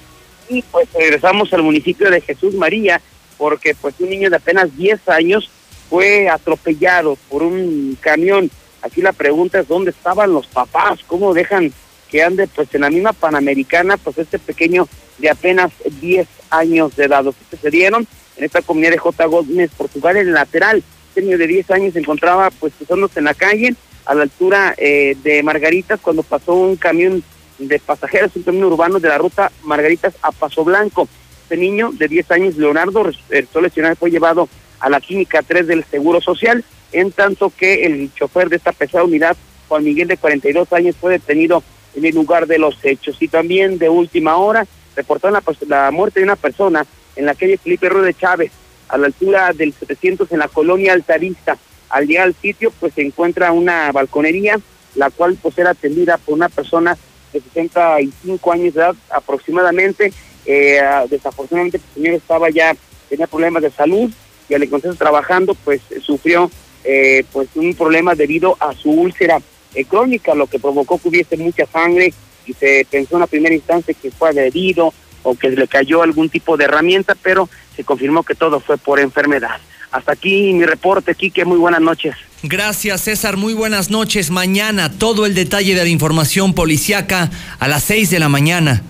[0.50, 3.00] Y pues regresamos al municipio de Jesús María,
[3.38, 5.48] porque pues un niño de apenas 10 años
[5.92, 8.50] fue atropellado por un camión.
[8.82, 11.72] Aquí la pregunta es dónde estaban los papás, cómo dejan
[12.10, 14.88] que ande pues en la misma Panamericana, pues este pequeño
[15.22, 17.24] de apenas 10 años de edad.
[17.24, 19.26] Los que se dieron en esta comunidad de J.
[19.26, 20.84] Gómez, Portugal, en el lateral.
[21.16, 25.16] Niño de 10 años se encontraba pues cruzándose en la calle a la altura eh,
[25.24, 27.24] de Margaritas cuando pasó un camión
[27.60, 31.08] de pasajeros, un camión urbano de la ruta Margaritas a Paso Blanco.
[31.44, 34.48] Este niño de 10 años, Leonardo, resultó lesionado, fue llevado
[34.80, 39.04] a la Clínica 3 del Seguro Social, en tanto que el chofer de esta pesada
[39.04, 39.36] unidad,
[39.68, 41.62] Juan Miguel, de 42 años, fue detenido
[41.96, 43.18] en el lugar de los hechos.
[43.20, 47.58] Y también de última hora, reportaron la, la muerte de una persona en la calle
[47.58, 48.52] Felipe Ruiz de Chávez,
[48.88, 51.58] a la altura del 700 en la colonia Altarista.
[51.90, 54.60] Al llegar al sitio, pues se encuentra una balconería,
[54.96, 56.98] la cual pues era atendida por una persona
[57.34, 60.14] de 65 años de edad aproximadamente.
[60.46, 62.76] Eh, desafortunadamente el señor estaba ya,
[63.10, 64.12] tenía problemas de salud
[64.50, 66.50] y al encontrarse trabajando, pues sufrió
[66.84, 69.40] eh, pues un problema debido a su úlcera
[69.76, 72.14] eh, crónica, lo que provocó que hubiese mucha sangre
[72.60, 76.58] se pensó en la primera instancia que fue adherido o que le cayó algún tipo
[76.58, 79.58] de herramienta, pero se confirmó que todo fue por enfermedad.
[79.92, 82.16] Hasta aquí mi reporte, Quique, muy buenas noches.
[82.44, 83.38] Gracias, César.
[83.38, 84.32] Muy buenas noches.
[84.32, 88.82] Mañana todo el detalle de la información policiaca a las 6 de la mañana.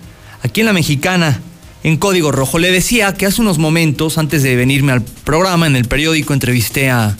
[0.42, 1.40] Aquí en la Mexicana,
[1.82, 2.58] en Código Rojo.
[2.58, 6.90] Le decía que hace unos momentos, antes de venirme al programa, en el periódico entrevisté
[6.90, 7.16] a...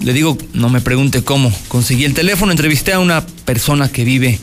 [0.00, 4.38] Le digo, no me pregunte cómo, conseguí el teléfono, entrevisté a una persona que vive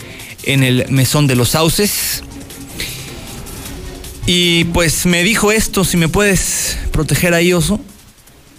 [0.47, 2.23] en el Mesón de los Sauces.
[4.25, 7.79] Y pues me dijo esto, si me puedes proteger ahí, oso,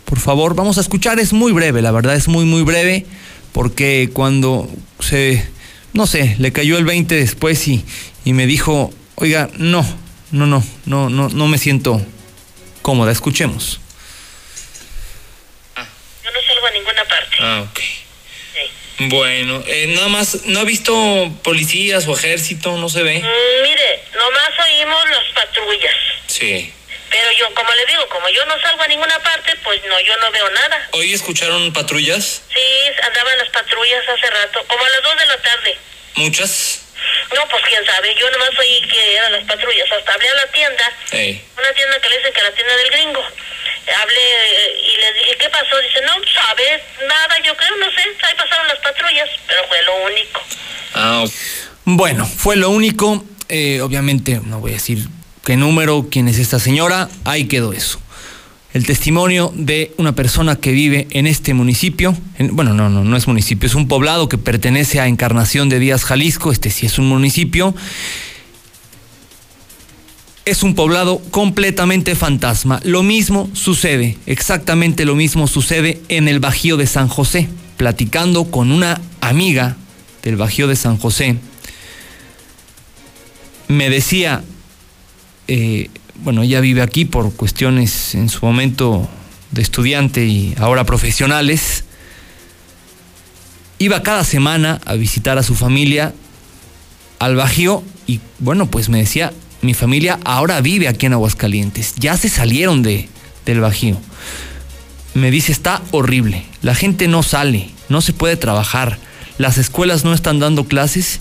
[0.04, 3.06] por favor, vamos a escuchar, es muy breve, la verdad es muy, muy breve,
[3.52, 4.70] porque cuando
[5.00, 5.46] se,
[5.92, 7.84] no sé, le cayó el 20 después y,
[8.24, 9.84] y me dijo, oiga, no,
[10.30, 12.02] no, no, no, no, no me siento
[12.82, 13.80] cómoda, escuchemos.
[15.76, 17.36] Yo no salgo a ninguna parte.
[17.40, 18.07] Ah, ok.
[19.00, 20.92] Bueno, eh, nada más, ¿no ha visto
[21.44, 22.76] policías o ejército?
[22.76, 23.20] ¿No se ve?
[23.20, 25.94] Mm, mire, nomás oímos las patrullas.
[26.26, 26.72] Sí.
[27.08, 30.16] Pero yo, como le digo, como yo no salgo a ninguna parte, pues no, yo
[30.16, 30.88] no veo nada.
[30.92, 32.42] ¿Hoy escucharon patrullas?
[32.52, 35.78] Sí, andaban las patrullas hace rato, como a las 2 de la tarde.
[36.16, 36.87] ¿Muchas?
[37.34, 39.90] No, pues quién sabe, yo nomás oí que eran las patrullas.
[39.92, 40.92] Hasta hablé a la tienda,
[41.58, 43.22] una tienda que le dicen que la tienda del gringo.
[43.22, 45.78] Hablé eh, y le dije, ¿qué pasó?
[45.80, 49.96] Dice, no, sabes, nada, yo creo, no sé, ahí pasaron las patrullas, pero fue lo
[50.04, 50.42] único.
[50.94, 51.24] Ah.
[51.90, 53.24] Bueno, fue lo único.
[53.48, 55.08] Eh, obviamente, no voy a decir
[55.42, 57.08] qué número, quién es esta señora.
[57.24, 57.98] Ahí quedó eso.
[58.74, 62.16] El testimonio de una persona que vive en este municipio.
[62.38, 65.78] en- bueno, no, no, no es municipio, es un poblado que pertenece a Encarnación de
[65.78, 66.52] Díaz, Jalisco.
[66.52, 67.74] Este sí es un municipio.
[70.44, 72.80] Es un poblado completamente fantasma.
[72.84, 77.48] Lo mismo sucede, exactamente lo mismo sucede en el Bajío de San José.
[77.76, 79.76] Platicando con una amiga
[80.22, 81.36] del Bajío de San José,
[83.68, 84.42] me decía,
[85.48, 85.88] eh,
[86.22, 89.08] bueno, ella vive aquí por cuestiones en su momento
[89.50, 91.84] de estudiante y ahora profesionales.
[93.78, 96.12] Iba cada semana a visitar a su familia
[97.18, 102.16] al Bajío y bueno, pues me decía, mi familia ahora vive aquí en Aguascalientes, ya
[102.16, 103.08] se salieron de,
[103.46, 103.96] del Bajío.
[105.14, 108.98] Me dice, está horrible, la gente no sale, no se puede trabajar,
[109.36, 111.20] las escuelas no están dando clases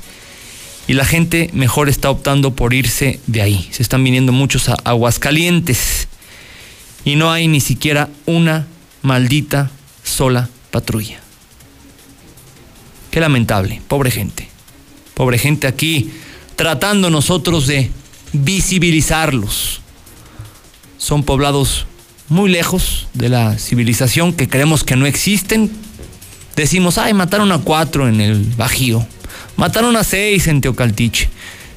[0.88, 3.68] y la gente mejor está optando por irse de ahí.
[3.72, 6.08] Se están viniendo muchos a Aguascalientes
[7.04, 8.68] y no hay ni siquiera una
[9.02, 9.70] maldita
[10.04, 11.20] sola patrulla.
[13.12, 14.48] Qué lamentable, pobre gente.
[15.14, 16.12] Pobre gente aquí
[16.56, 17.92] tratando nosotros de
[18.34, 19.82] visibilizarlos.
[20.98, 21.86] Son poblados
[22.30, 25.72] muy lejos de la civilización que creemos que no existen.
[26.56, 29.06] Decimos, ay, mataron a cuatro en el Bajío.
[29.58, 31.30] Mataron a seis en Teocaltiche.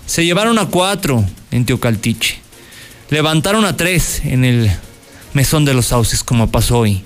[0.07, 2.38] Se llevaron a cuatro en Teocaltiche.
[3.09, 4.71] Levantaron a tres en el
[5.33, 7.03] Mesón de los Sauces, como pasó hoy.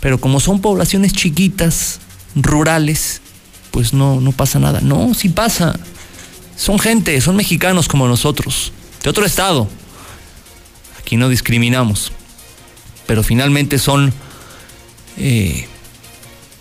[0.00, 1.98] Pero como son poblaciones chiquitas,
[2.36, 3.20] rurales,
[3.72, 4.80] pues no, no pasa nada.
[4.80, 5.78] No, sí pasa.
[6.56, 9.68] Son gente, son mexicanos como nosotros, de otro estado.
[11.00, 12.12] Aquí no discriminamos.
[13.06, 14.12] Pero finalmente son
[15.16, 15.66] eh,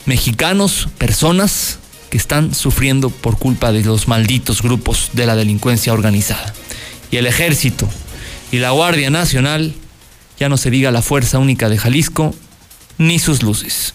[0.06, 1.78] mexicanos, personas
[2.10, 6.54] que están sufriendo por culpa de los malditos grupos de la delincuencia organizada.
[7.12, 7.88] Y el ejército
[8.52, 9.74] y la Guardia Nacional,
[10.40, 12.34] ya no se diga la Fuerza Única de Jalisco,
[12.98, 13.94] ni sus luces.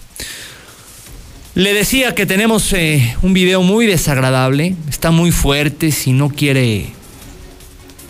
[1.54, 6.92] Le decía que tenemos eh, un video muy desagradable, está muy fuerte, si no quiere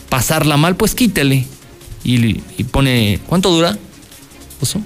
[0.09, 1.47] pasarla mal, pues quítele.
[2.05, 2.35] Y,
[2.65, 3.79] pone, ¿cuánto dura?
[4.61, 4.81] ¿Oso?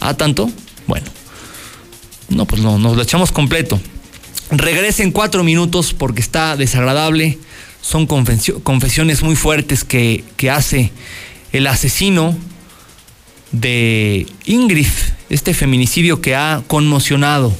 [0.00, 0.50] ¿Ah, tanto?
[0.86, 1.17] Bueno.
[2.28, 3.80] No, pues no, nos lo echamos completo.
[4.50, 7.38] Regrese en cuatro minutos porque está desagradable.
[7.80, 10.90] Son confesio- confesiones muy fuertes que, que hace
[11.52, 12.36] el asesino
[13.52, 14.86] de Ingrid,
[15.30, 17.54] este feminicidio que ha conmocionado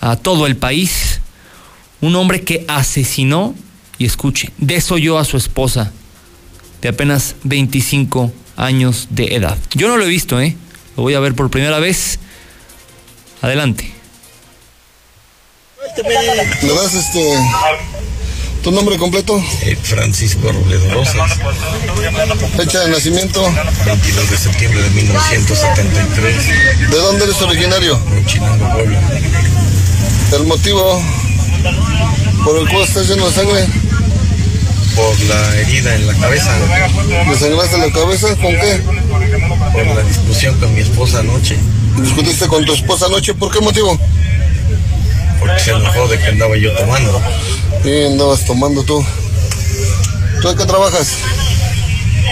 [0.00, 1.20] a todo el país.
[2.00, 3.54] Un hombre que asesinó,
[3.98, 5.92] y escuche, desoyó a su esposa
[6.80, 9.58] de apenas 25 años de edad.
[9.74, 10.56] Yo no lo he visto, ¿eh?
[10.96, 12.18] Lo voy a ver por primera vez.
[13.42, 13.92] Adelante.
[16.62, 17.20] ¿Me das este
[18.62, 19.42] tu nombre completo?
[19.82, 21.30] Francisco Robledo Rosas,
[22.56, 23.42] Fecha de nacimiento.
[23.86, 27.98] 22 de septiembre de 1973, ¿De dónde eres originario?
[28.26, 29.00] Chinango, Puebla.
[30.32, 31.02] El motivo
[32.44, 33.66] por el cual estás lleno de sangre.
[34.94, 36.52] Por la herida en la cabeza,
[37.26, 38.28] ¿Le sangraste la cabeza?
[38.36, 38.82] ¿Con qué?
[39.72, 41.56] por la discusión con mi esposa anoche,
[41.96, 43.32] ¿Discutiste con tu esposa anoche?
[43.32, 43.98] ¿Por qué motivo?
[45.40, 47.20] Porque se enojó de que andaba yo tomando.
[47.82, 49.04] Sí, andabas tomando tú.
[50.42, 51.08] ¿Tú en qué trabajas?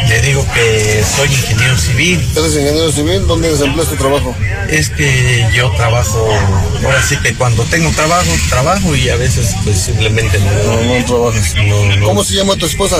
[0.09, 2.27] Le digo que soy ingeniero civil.
[2.37, 3.27] ¿Eres ingeniero civil?
[3.27, 4.35] ¿Dónde desempleas tu trabajo?
[4.71, 6.29] Es que yo trabajo,
[6.85, 10.53] ahora sí que cuando tengo trabajo, trabajo y a veces pues simplemente no,
[10.83, 11.55] No, no trabajas.
[11.57, 12.07] no, no.
[12.07, 12.97] ¿Cómo se llama tu esposa?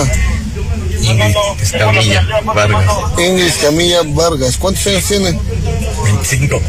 [1.01, 2.85] Ingrid Escamilla Vargas.
[3.17, 4.57] Ingrid Camilla Vargas.
[4.57, 5.39] ¿Cuántos años tiene?
[6.03, 6.61] 25.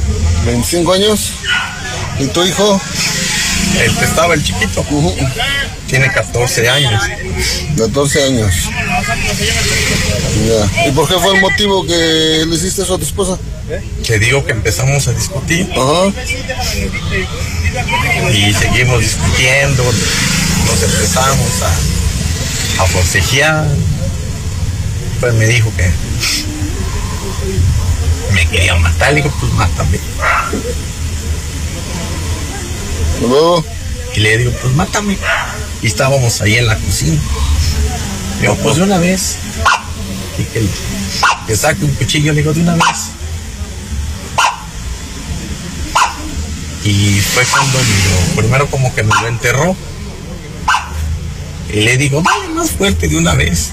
[0.46, 1.32] 25 años.
[2.18, 2.80] ¿Y tu hijo?
[3.82, 4.84] El que estaba el chiquito.
[5.86, 7.02] Tiene 14 años.
[7.76, 8.54] 14 años.
[10.46, 10.88] Ya.
[10.88, 13.38] ¿Y por qué fue el motivo que le hiciste eso a tu esposa?
[14.06, 15.68] Te digo que empezamos a discutir.
[18.32, 19.84] Y seguimos discutiendo.
[19.84, 23.66] Nos empezamos a, a forcejear.
[25.20, 25.90] Pues me dijo que
[28.32, 29.12] me quería matar.
[29.12, 29.98] Le digo, pues mátame.
[33.20, 33.64] Luego.
[34.14, 35.16] Y le digo, pues mátame.
[35.82, 37.20] Y estábamos ahí en la cocina.
[38.40, 39.36] Digo, pues de una vez.
[40.38, 40.66] Y que,
[41.46, 42.84] que saque un cuchillo, le digo, de una vez.
[46.84, 49.76] Y fue cuando lo- primero como que me lo enterró.
[51.72, 53.70] Y le digo, dale más fuerte de una vez.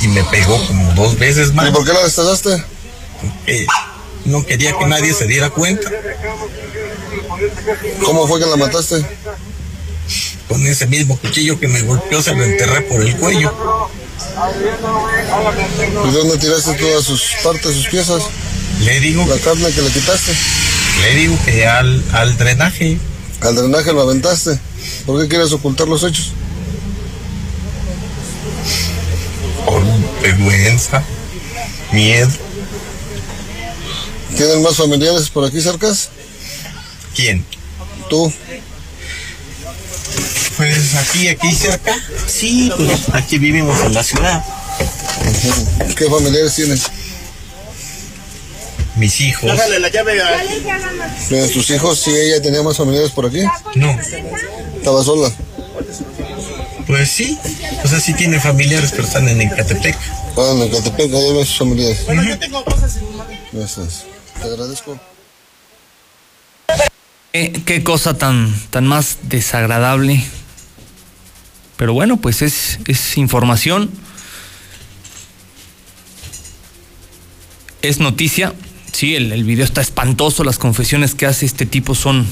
[0.00, 1.68] Y me pegó como dos veces más.
[1.68, 2.64] ¿Y por qué la destazaste?
[3.20, 3.66] Porque
[4.24, 5.88] no quería que nadie se diera cuenta.
[8.04, 9.04] ¿Cómo fue que la mataste?
[10.48, 13.52] Con ese mismo cuchillo que me golpeó se lo enterré por el cuello.
[16.06, 18.24] ¿Y dónde tiraste todas sus partes, sus piezas?
[18.80, 19.24] Le digo.
[19.26, 20.32] La carne que le quitaste.
[21.02, 22.98] Le digo que al, al drenaje.
[23.40, 24.58] Al drenaje lo aventaste.
[25.06, 26.32] ¿Por qué quieres ocultar los hechos?
[29.64, 29.82] Por
[30.22, 31.02] vergüenza,
[31.92, 32.30] miedo.
[34.36, 36.10] ¿Tienen más familiares por aquí cercas?
[37.14, 37.44] ¿Quién?
[38.08, 38.32] Tú.
[40.56, 41.96] Pues aquí, aquí cerca.
[42.26, 44.44] Sí, pues aquí vivimos en la ciudad.
[45.96, 46.82] ¿Qué familiares tienes?
[48.96, 49.50] Mis hijos.
[49.56, 50.20] la llave
[51.28, 51.98] ¿Tienes tus hijos?
[52.00, 53.42] Sí, ella tenía más familiares por aquí.
[53.74, 53.98] No.
[54.76, 55.32] Estaba sola.
[56.86, 57.38] Pues sí.
[57.84, 59.96] O sea, sí tiene familiares, pero están en Ecatepec.
[60.36, 62.04] Ah, en Ecatepec, ahí ven sus familiares.
[62.04, 64.04] Bueno, yo tengo cosas en Gracias.
[64.40, 64.98] Te agradezco.
[67.32, 70.24] Eh, qué cosa tan, tan más desagradable.
[71.76, 73.90] Pero bueno, pues es, es información.
[77.82, 78.52] Es noticia.
[78.92, 80.42] Sí, el, el video está espantoso.
[80.42, 82.26] Las confesiones que hace este tipo son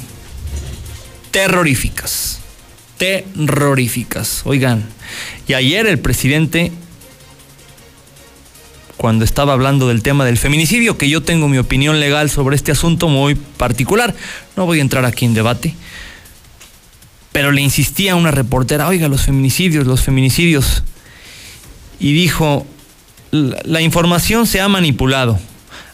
[1.30, 2.40] terroríficas.
[2.98, 4.42] Terroríficas.
[4.44, 4.84] Oigan,
[5.46, 6.72] y ayer el presidente,
[8.98, 12.72] cuando estaba hablando del tema del feminicidio, que yo tengo mi opinión legal sobre este
[12.72, 14.14] asunto muy particular,
[14.56, 15.74] no voy a entrar aquí en debate,
[17.32, 20.82] pero le insistía a una reportera, oiga, los feminicidios, los feminicidios,
[22.00, 22.66] y dijo,
[23.30, 25.38] la, información se ha manipulado.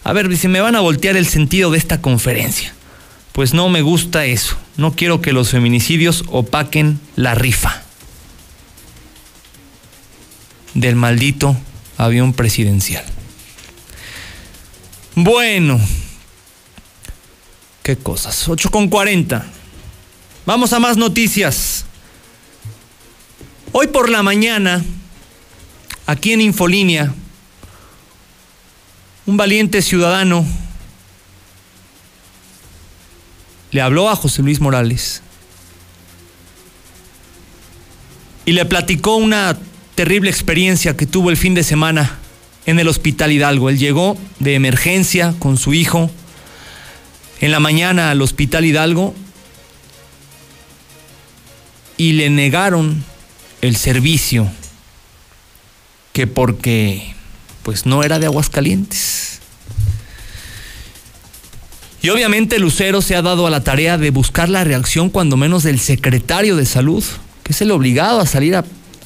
[0.02, 2.74] A ver, dice, me van a voltear el sentido de esta conferencia.
[3.32, 4.57] Pues no me gusta eso.
[4.78, 7.82] No quiero que los feminicidios opaquen la rifa
[10.74, 11.57] del maldito
[11.97, 13.05] avión presidencial.
[15.14, 15.80] Bueno,
[17.82, 18.49] qué cosas.
[18.49, 19.47] 8 con 40.
[20.47, 21.84] Vamos a más noticias.
[23.72, 24.84] Hoy por la mañana,
[26.07, 27.12] aquí en Infolínea,
[29.26, 30.47] un valiente ciudadano
[33.70, 35.22] le habló a José Luis Morales
[38.45, 39.59] y le platicó una
[39.95, 42.18] terrible experiencia que tuvo el fin de semana
[42.66, 43.68] en el Hospital Hidalgo.
[43.68, 46.11] Él llegó de emergencia con su hijo
[47.40, 49.14] en la mañana al Hospital Hidalgo
[51.97, 53.05] y le negaron
[53.61, 54.51] el servicio
[56.12, 57.14] que porque
[57.62, 59.40] pues no era de Aguascalientes.
[62.03, 65.62] Y obviamente Lucero se ha dado a la tarea de buscar la reacción cuando menos
[65.62, 67.03] del secretario de salud,
[67.42, 68.64] que es el obligado a salir a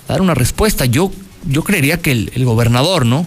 [0.09, 0.87] dar una respuesta.
[0.87, 1.13] Yo,
[1.47, 3.27] yo creería que el, gobernador, ¿no?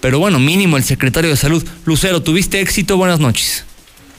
[0.00, 1.64] Pero bueno, mínimo el secretario de salud.
[1.84, 2.96] Lucero, ¿tuviste éxito?
[2.96, 3.64] Buenas noches.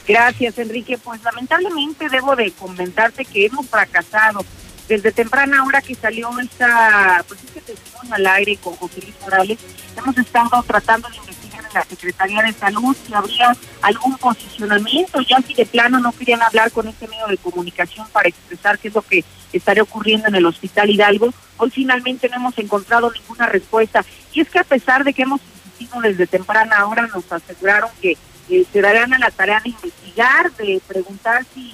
[0.08, 0.98] Gracias, Enrique.
[0.98, 4.46] Pues lamentablemente debo de comentarte que hemos fracasado.
[4.88, 9.58] Desde temprana hora que salió esta, pues este testimonio al aire con José Luis Morales,
[9.98, 15.42] hemos estado tratando de investigar en la Secretaría de Salud si habría algún posicionamiento, ya
[15.42, 18.94] si de plano no querían hablar con este medio de comunicación para expresar qué es
[18.94, 21.34] lo que estaría ocurriendo en el Hospital Hidalgo.
[21.58, 24.04] Hoy finalmente no hemos encontrado ninguna respuesta.
[24.34, 28.18] Y es que a pesar de que hemos insistido desde temprana hora, nos aseguraron que
[28.50, 31.74] eh, se darían a la tarea de investigar, de preguntar si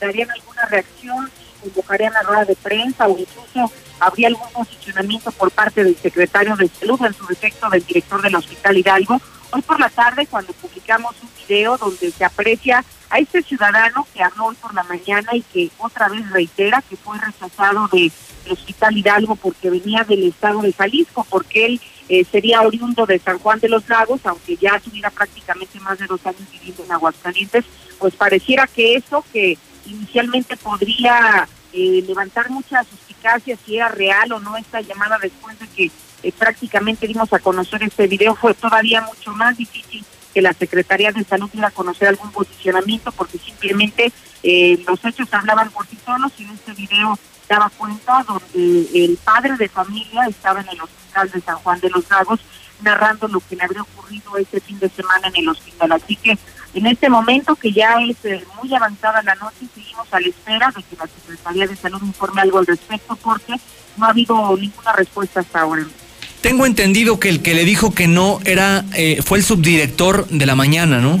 [0.00, 5.50] darían alguna reacción, si convocarían a rueda de prensa o incluso habría algún posicionamiento por
[5.50, 9.20] parte del secretario de salud, en su defecto del director del Hospital Hidalgo.
[9.52, 14.22] Hoy por la tarde, cuando publicamos un video donde se aprecia a este ciudadano que
[14.22, 18.10] habló hoy por la mañana y que otra vez reitera que fue rechazado de
[18.46, 23.18] el Hospital Hidalgo porque venía del estado de Jalisco, porque él eh, sería oriundo de
[23.18, 26.92] San Juan de los Lagos, aunque ya tuviera prácticamente más de dos años viviendo en
[26.92, 27.64] Aguascalientes,
[27.98, 34.40] pues pareciera que eso que inicialmente podría eh, levantar mucha suspicacia si era real o
[34.40, 35.90] no esta llamada después de que
[36.22, 40.02] eh, prácticamente dimos a conocer este video, fue todavía mucho más difícil
[40.32, 44.10] que la Secretaría de Salud diera a conocer algún posicionamiento porque simplemente
[44.42, 49.18] eh, los hechos hablaban por sí solos y en este video daba cuenta donde el
[49.22, 52.40] padre de familia estaba en el hospital de San Juan de los Lagos
[52.80, 55.92] narrando lo que le habría ocurrido ese fin de semana en el hospital.
[55.92, 56.38] Así que
[56.76, 60.70] en este momento, que ya es eh, muy avanzada la noche, seguimos a la espera
[60.76, 63.54] de que la Secretaría de Salud informe algo al respecto porque
[63.96, 65.86] no ha habido ninguna respuesta hasta ahora.
[66.42, 70.44] Tengo entendido que el que le dijo que no era eh, fue el subdirector de
[70.44, 71.18] la mañana, ¿no?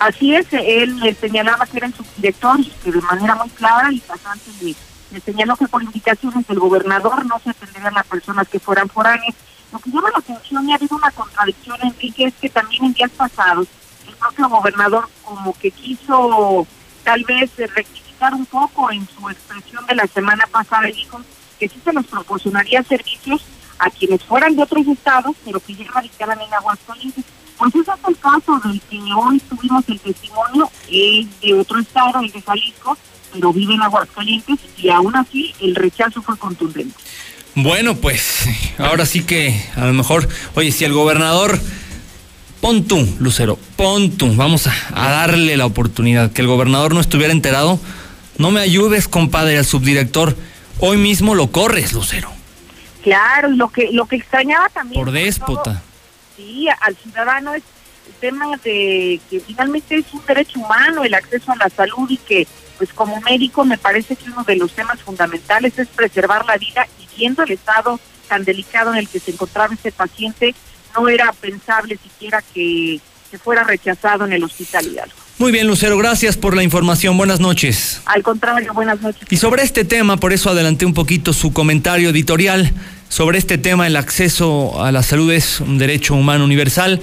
[0.00, 3.92] Así es, él le señalaba que era el subdirector y que de manera muy clara
[3.92, 4.74] y bastante le,
[5.12, 9.36] le señaló que por indicaciones del gobernador no se atenderían a personas que fueran foráneas.
[9.72, 12.92] Lo que llama la atención y ha habido una contradicción, Enrique, es que también en
[12.92, 13.68] días pasados
[14.24, 16.66] propio gobernador como que quiso
[17.02, 21.20] tal vez rectificar un poco en su expresión de la semana pasada dijo
[21.58, 23.42] que sí se les proporcionaría servicios
[23.78, 27.24] a quienes fueran de otros estados, pero que ya radicaban en Aguascalientes.
[27.58, 32.20] Pues ese es el caso del que hoy tuvimos el testimonio, es de otro estado,
[32.20, 32.96] el de Jalisco,
[33.32, 36.94] pero vive en Aguascalientes y aún así el rechazo fue contundente.
[37.56, 38.46] Bueno, pues
[38.78, 41.60] ahora sí que a lo mejor, oye, si el gobernador,
[42.64, 47.00] pon tú, Lucero, pon tú, vamos a, a darle la oportunidad, que el gobernador no
[47.02, 47.78] estuviera enterado,
[48.38, 50.34] no me ayudes, compadre, al subdirector,
[50.78, 52.30] hoy mismo lo corres, Lucero.
[53.02, 55.62] Claro, lo que lo que extrañaba también Por déspota.
[55.62, 55.82] todo,
[56.38, 57.62] sí, al ciudadano es
[58.06, 62.16] el tema de que finalmente es un derecho humano el acceso a la salud y
[62.16, 62.48] que
[62.78, 66.86] pues como médico me parece que uno de los temas fundamentales es preservar la vida
[66.98, 70.54] y viendo el estado tan delicado en el que se encontraba este paciente,
[70.96, 75.14] no era pensable siquiera que, que fuera rechazado en el hospital Hidalgo.
[75.38, 77.16] Muy bien, Lucero, gracias por la información.
[77.16, 78.00] Buenas noches.
[78.06, 79.26] Al contrario, buenas noches.
[79.30, 82.72] Y sobre este tema, por eso adelanté un poquito su comentario editorial,
[83.14, 87.00] sobre este tema, el acceso a la salud es un derecho humano universal.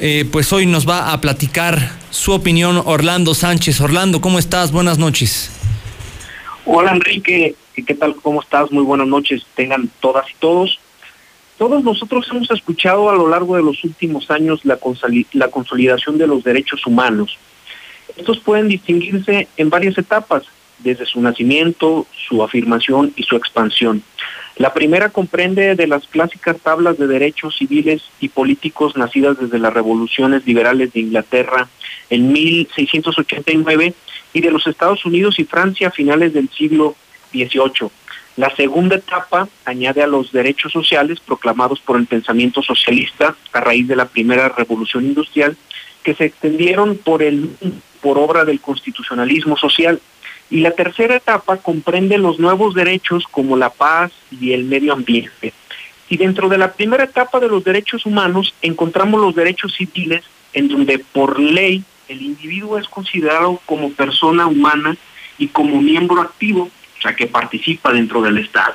[0.00, 3.80] Eh, pues hoy nos va a platicar su opinión Orlando Sánchez.
[3.80, 4.72] Orlando, ¿cómo estás?
[4.72, 5.52] Buenas noches.
[6.64, 8.16] Hola Enrique, ¿qué tal?
[8.16, 8.72] ¿Cómo estás?
[8.72, 9.46] Muy buenas noches.
[9.54, 10.80] Tengan todas y todos.
[11.58, 14.78] Todos nosotros hemos escuchado a lo largo de los últimos años la,
[15.32, 17.36] la consolidación de los derechos humanos.
[18.16, 20.44] Estos pueden distinguirse en varias etapas,
[20.78, 24.02] desde su nacimiento, su afirmación y su expansión.
[24.56, 29.72] La primera comprende de las clásicas tablas de derechos civiles y políticos nacidas desde las
[29.72, 31.68] revoluciones liberales de Inglaterra
[32.10, 33.94] en 1689
[34.32, 36.94] y de los Estados Unidos y Francia a finales del siglo
[37.32, 37.90] XVIII.
[38.38, 43.88] La segunda etapa añade a los derechos sociales proclamados por el pensamiento socialista a raíz
[43.88, 45.56] de la primera revolución industrial
[46.04, 47.50] que se extendieron por el
[48.00, 50.00] por obra del constitucionalismo social.
[50.50, 55.52] Y la tercera etapa comprende los nuevos derechos como la paz y el medio ambiente.
[56.08, 60.22] Y dentro de la primera etapa de los derechos humanos encontramos los derechos civiles
[60.52, 64.96] en donde por ley el individuo es considerado como persona humana
[65.38, 68.74] y como miembro activo, o sea, que participa dentro del Estado.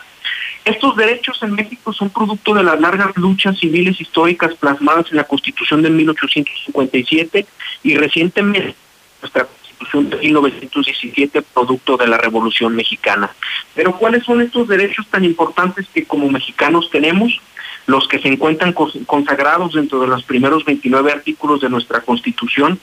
[0.66, 5.26] Estos derechos en México son producto de las largas luchas civiles históricas plasmadas en la
[5.26, 7.46] Constitución de 1857
[7.84, 8.76] y recientemente
[9.22, 13.30] nuestra Constitución de 1917, producto de la Revolución Mexicana.
[13.76, 17.40] Pero ¿cuáles son estos derechos tan importantes que como mexicanos tenemos?
[17.86, 22.80] Los que se encuentran cons- consagrados dentro de los primeros 29 artículos de nuestra Constitución,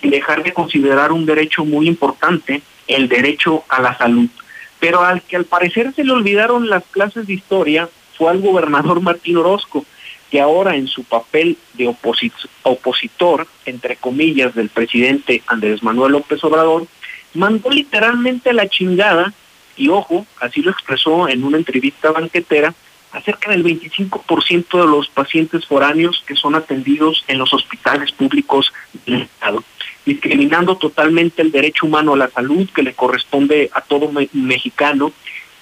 [0.00, 4.28] sin dejar de considerar un derecho muy importante, el derecho a la salud.
[4.84, 9.00] Pero al que al parecer se le olvidaron las clases de historia fue al gobernador
[9.00, 9.86] Martín Orozco,
[10.30, 12.30] que ahora en su papel de oposi-
[12.64, 16.86] opositor, entre comillas, del presidente Andrés Manuel López Obrador,
[17.32, 19.32] mandó literalmente a la chingada,
[19.74, 22.74] y ojo, así lo expresó en una entrevista banquetera,
[23.12, 28.70] acerca del 25% de los pacientes foráneos que son atendidos en los hospitales públicos
[29.06, 29.64] del Estado,
[30.04, 35.12] discriminando totalmente el derecho humano a la salud que le corresponde a todo me- mexicano.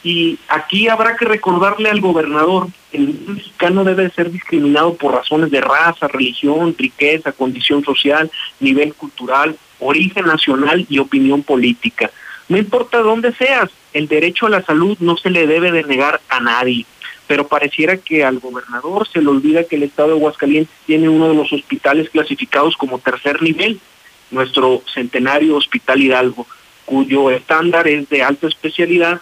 [0.05, 5.61] Y aquí habrá que recordarle al gobernador el mexicano debe ser discriminado por razones de
[5.61, 8.31] raza, religión, riqueza, condición social,
[8.61, 12.11] nivel cultural, origen nacional y opinión política.
[12.49, 16.21] No importa dónde seas, el derecho a la salud no se le debe de negar
[16.29, 16.85] a nadie
[17.27, 21.31] pero pareciera que al gobernador se le olvida que el estado de Aguascalientes tiene uno
[21.31, 23.81] de los hospitales clasificados como tercer nivel,
[24.33, 26.47] nuestro centenario Hospital Hidalgo,
[26.85, 29.21] cuyo estándar es de alta especialidad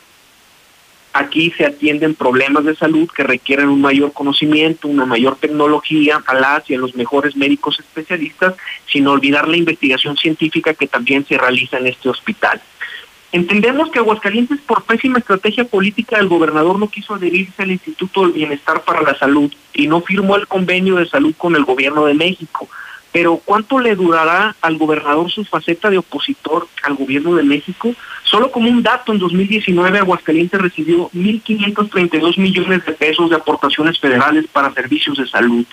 [1.13, 6.35] Aquí se atienden problemas de salud que requieren un mayor conocimiento, una mayor tecnología a
[6.35, 8.55] las y a los mejores médicos especialistas,
[8.87, 12.63] sin olvidar la investigación científica que también se realiza en este hospital.
[13.33, 18.33] Entendemos que Aguascalientes, por pésima estrategia política del gobernador, no quiso adherirse al Instituto del
[18.33, 22.15] Bienestar para la Salud y no firmó el convenio de salud con el gobierno de
[22.15, 22.69] México.
[23.13, 27.93] Pero ¿cuánto le durará al gobernador su faceta de opositor al gobierno de México?
[28.23, 34.47] Solo como un dato, en 2019 Aguascalientes recibió 1.532 millones de pesos de aportaciones federales
[34.47, 35.67] para servicios de salud.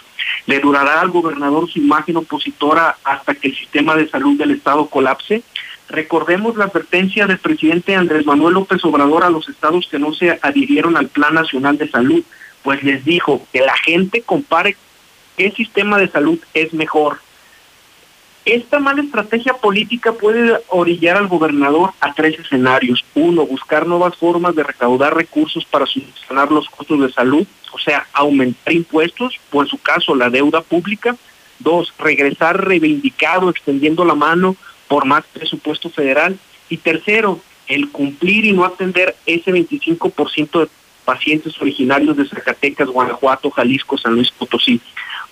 [0.48, 4.88] ¿Le durará al gobernador su imagen opositora hasta que el sistema de salud del Estado
[4.88, 5.44] colapse?
[5.90, 10.40] Recordemos la advertencia del presidente Andrés Manuel López Obrador a los estados que no se
[10.42, 12.24] adhirieron al Plan Nacional de Salud,
[12.64, 14.76] pues les dijo que la gente compare
[15.38, 17.20] qué sistema de salud es mejor
[18.48, 23.04] esta mala estrategia política puede orillar al gobernador a tres escenarios.
[23.14, 28.08] Uno, buscar nuevas formas de recaudar recursos para solucionar los costos de salud, o sea,
[28.14, 31.18] aumentar impuestos, o en su caso la deuda pública.
[31.60, 34.56] Dos, regresar reivindicado, extendiendo la mano
[34.88, 36.40] por más presupuesto federal.
[36.70, 40.70] Y tercero, el cumplir y no atender ese 25% de
[41.04, 44.80] pacientes originarios de Zacatecas, Guanajuato, Jalisco, San Luis Potosí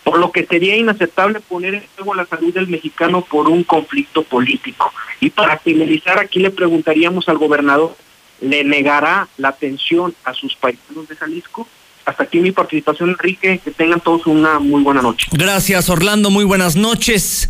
[0.06, 4.22] por lo que sería inaceptable poner en juego la salud del mexicano por un conflicto
[4.22, 4.94] político.
[5.20, 7.98] Y para finalizar, aquí le preguntaríamos al gobernador,
[8.40, 11.68] ¿le negará la atención a sus paisanos de Jalisco?
[12.06, 13.60] Hasta aquí mi participación, Enrique.
[13.64, 15.28] Que tengan todos una muy buena noche.
[15.32, 16.30] Gracias, Orlando.
[16.30, 17.50] Muy buenas noches.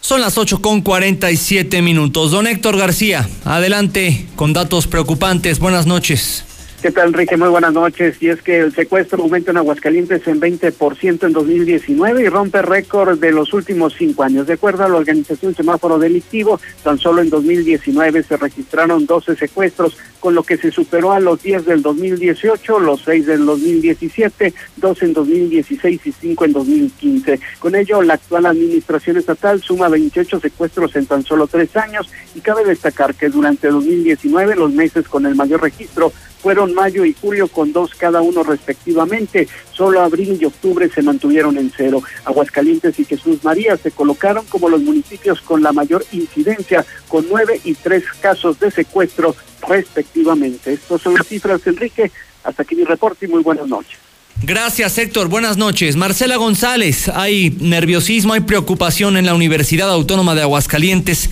[0.00, 2.30] Son las 8 con 47 minutos.
[2.30, 5.58] Don Héctor García, adelante con datos preocupantes.
[5.58, 6.46] Buenas noches.
[6.80, 7.36] ¿Qué tal, Enrique?
[7.36, 8.22] Muy buenas noches.
[8.22, 13.18] Y es que el secuestro aumenta en Aguascalientes en 20% en 2019 y rompe récord
[13.18, 14.46] de los últimos cinco años.
[14.46, 19.98] De acuerdo a la organización Semáforo Delictivo, tan solo en 2019 se registraron 12 secuestros,
[20.20, 25.02] con lo que se superó a los 10 del 2018, los 6 del 2017, 2
[25.02, 27.40] en 2016 y 5 en 2015.
[27.58, 32.40] Con ello, la actual administración estatal suma 28 secuestros en tan solo tres años y
[32.40, 37.48] cabe destacar que durante 2019, los meses con el mayor registro, fueron mayo y julio
[37.48, 39.48] con dos cada uno respectivamente.
[39.72, 42.02] Solo abril y octubre se mantuvieron en cero.
[42.24, 47.60] Aguascalientes y Jesús María se colocaron como los municipios con la mayor incidencia, con nueve
[47.64, 49.34] y tres casos de secuestro
[49.68, 50.72] respectivamente.
[50.72, 52.10] Estas son las cifras, Enrique.
[52.44, 53.98] Hasta aquí mi reporte y muy buenas noches.
[54.42, 55.28] Gracias, Héctor.
[55.28, 55.96] Buenas noches.
[55.96, 61.28] Marcela González, hay nerviosismo, hay preocupación en la Universidad Autónoma de Aguascalientes.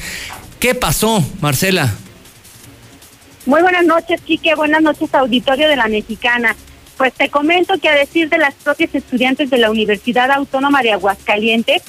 [0.58, 1.94] ¿Qué pasó, Marcela?
[3.46, 4.56] Muy buenas noches, Chique.
[4.56, 6.56] Buenas noches, auditorio de la Mexicana.
[6.96, 10.90] Pues te comento que a decir de las propias estudiantes de la Universidad Autónoma de
[10.90, 11.80] Aguascalientes,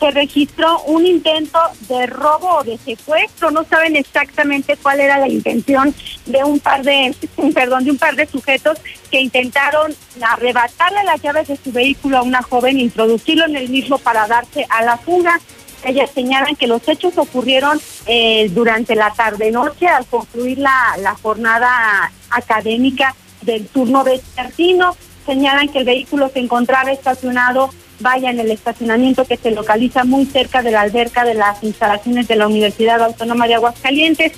[0.00, 3.50] se registró un intento de robo o de secuestro.
[3.50, 5.94] No saben exactamente cuál era la intención
[6.24, 7.14] de un par de,
[7.54, 8.78] perdón, de un par de sujetos
[9.10, 13.98] que intentaron arrebatarle las llaves de su vehículo a una joven, introducirlo en el mismo
[13.98, 15.38] para darse a la fuga.
[15.84, 23.14] Ellas señalan que los hechos ocurrieron eh, durante la tarde-noche al concluir la, jornada académica
[23.42, 24.96] del turno vespertino.
[25.26, 27.70] Señalan que el vehículo se encontraba estacionado,
[28.00, 32.28] vaya en el estacionamiento que se localiza muy cerca de la alberca de las instalaciones
[32.28, 34.32] de la Universidad Autónoma de Aguascalientes.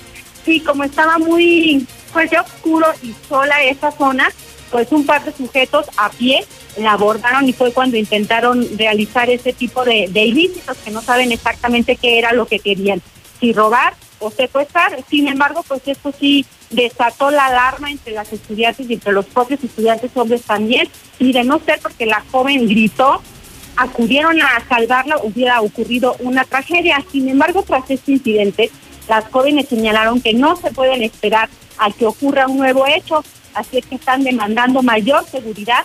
[0.45, 4.27] Y como estaba muy, pues ya oscuro y sola esa zona,
[4.71, 6.45] pues un par de sujetos a pie
[6.77, 11.95] la abordaron y fue cuando intentaron realizar ese tipo de, ilícitos que no saben exactamente
[11.95, 13.01] qué era lo que querían,
[13.39, 15.03] si robar o secuestrar.
[15.09, 19.63] Sin embargo, pues esto sí desató la alarma entre las estudiantes y entre los propios
[19.63, 20.89] estudiantes hombres también.
[21.19, 23.21] Y de no ser porque la joven gritó,
[23.77, 27.03] acudieron a salvarla, hubiera ocurrido una tragedia.
[27.11, 28.69] Sin embargo, tras este incidente,
[29.07, 33.23] las jóvenes señalaron que no se pueden esperar a que ocurra un nuevo hecho,
[33.53, 35.83] así es que están demandando mayor seguridad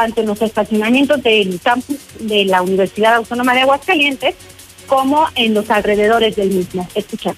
[0.00, 4.34] tanto en los estacionamientos del campus de la Universidad Autónoma de Aguascalientes
[4.86, 6.88] como en los alrededores del mismo.
[6.94, 7.36] Escuchamos.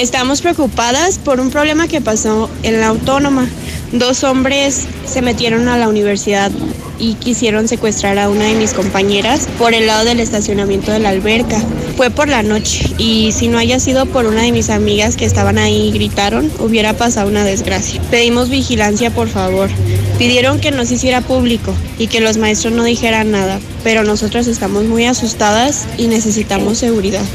[0.00, 3.46] Estamos preocupadas por un problema que pasó en la autónoma.
[3.92, 6.50] Dos hombres se metieron a la universidad
[6.98, 11.10] y quisieron secuestrar a una de mis compañeras por el lado del estacionamiento de la
[11.10, 11.60] alberca.
[11.98, 15.26] Fue por la noche y si no haya sido por una de mis amigas que
[15.26, 18.00] estaban ahí y gritaron, hubiera pasado una desgracia.
[18.10, 19.68] Pedimos vigilancia, por favor.
[20.16, 24.84] Pidieron que nos hiciera público y que los maestros no dijeran nada, pero nosotras estamos
[24.84, 27.26] muy asustadas y necesitamos seguridad.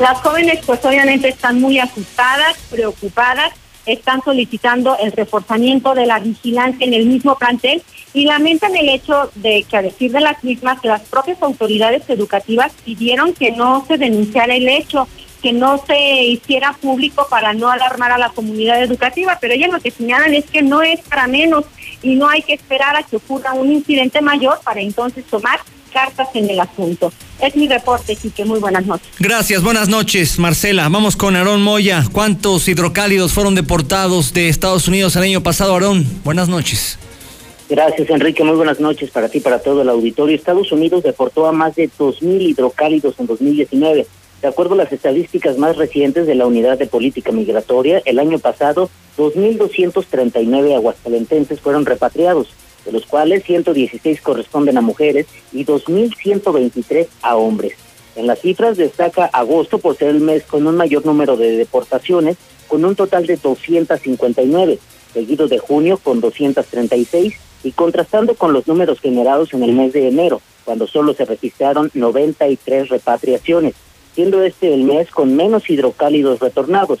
[0.00, 3.52] Las jóvenes pues obviamente están muy asustadas, preocupadas,
[3.86, 7.82] están solicitando el reforzamiento de la vigilancia en el mismo plantel
[8.12, 12.72] y lamentan el hecho de que a decir de las mismas las propias autoridades educativas
[12.84, 15.08] pidieron que no se denunciara el hecho,
[15.40, 19.80] que no se hiciera público para no alarmar a la comunidad educativa, pero ellas lo
[19.80, 21.64] que señalan es que no es para menos
[22.02, 25.60] y no hay que esperar a que ocurra un incidente mayor para entonces tomar
[25.96, 27.10] cartas en el asunto.
[27.40, 29.08] Es mi reporte, que Muy buenas noches.
[29.18, 30.90] Gracias, buenas noches, Marcela.
[30.90, 32.04] Vamos con Aarón Moya.
[32.12, 36.06] ¿Cuántos hidrocálidos fueron deportados de Estados Unidos el año pasado, Aarón?
[36.22, 36.98] Buenas noches.
[37.70, 38.44] Gracias, Enrique.
[38.44, 40.36] Muy buenas noches para ti, para todo el auditorio.
[40.36, 44.06] Estados Unidos deportó a más de 2.000 hidrocálidos en 2019.
[44.42, 48.38] De acuerdo a las estadísticas más recientes de la Unidad de Política Migratoria, el año
[48.38, 52.48] pasado, 2.239 aguascalentenses fueron repatriados
[52.86, 57.74] de los cuales 116 corresponden a mujeres y 2.123 a hombres.
[58.14, 62.38] En las cifras destaca agosto por ser el mes con un mayor número de deportaciones,
[62.68, 64.78] con un total de 259,
[65.12, 70.08] seguido de junio con 236 y contrastando con los números generados en el mes de
[70.08, 73.74] enero, cuando solo se registraron 93 repatriaciones,
[74.14, 77.00] siendo este el mes con menos hidrocálidos retornados.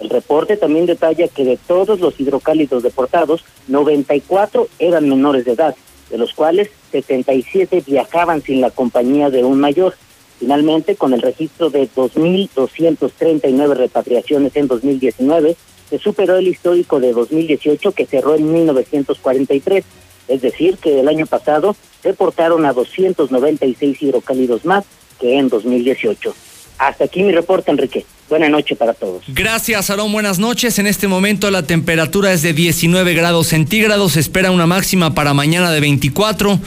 [0.00, 5.74] El reporte también detalla que de todos los hidrocálidos deportados, 94 eran menores de edad,
[6.10, 9.94] de los cuales 77 viajaban sin la compañía de un mayor.
[10.38, 15.56] Finalmente, con el registro de 2.239 repatriaciones en 2019,
[15.88, 19.84] se superó el histórico de 2018 que cerró en 1943,
[20.28, 24.84] es decir, que el año pasado reportaron a 296 hidrocálidos más
[25.18, 26.34] que en 2018.
[26.78, 28.04] Hasta aquí mi reporte, Enrique.
[28.28, 29.22] Buenas noches para todos.
[29.28, 30.12] Gracias, Aarón.
[30.12, 30.78] Buenas noches.
[30.78, 34.12] En este momento la temperatura es de 19 grados centígrados.
[34.12, 36.58] Se espera una máxima para mañana de 24,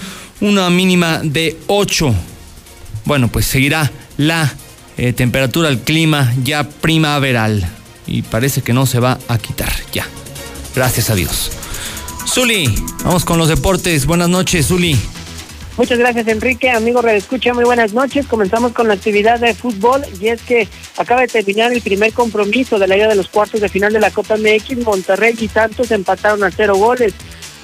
[0.41, 2.15] una mínima de 8.
[3.05, 4.53] Bueno, pues seguirá la
[4.97, 7.67] eh, temperatura, el clima ya primaveral.
[8.07, 10.07] Y parece que no se va a quitar ya.
[10.75, 11.51] Gracias a Dios.
[12.25, 14.05] Zuli, vamos con los deportes.
[14.05, 14.97] Buenas noches, Zuli.
[15.79, 16.69] Muchas gracias, Enrique.
[16.71, 18.27] Amigo Escucha, muy buenas noches.
[18.27, 20.67] Comenzamos con la actividad de fútbol y es que
[20.97, 24.01] acaba de terminar el primer compromiso de la ida de los cuartos de final de
[24.01, 24.79] la Copa MX.
[24.83, 27.13] Monterrey y Santos empataron a cero goles.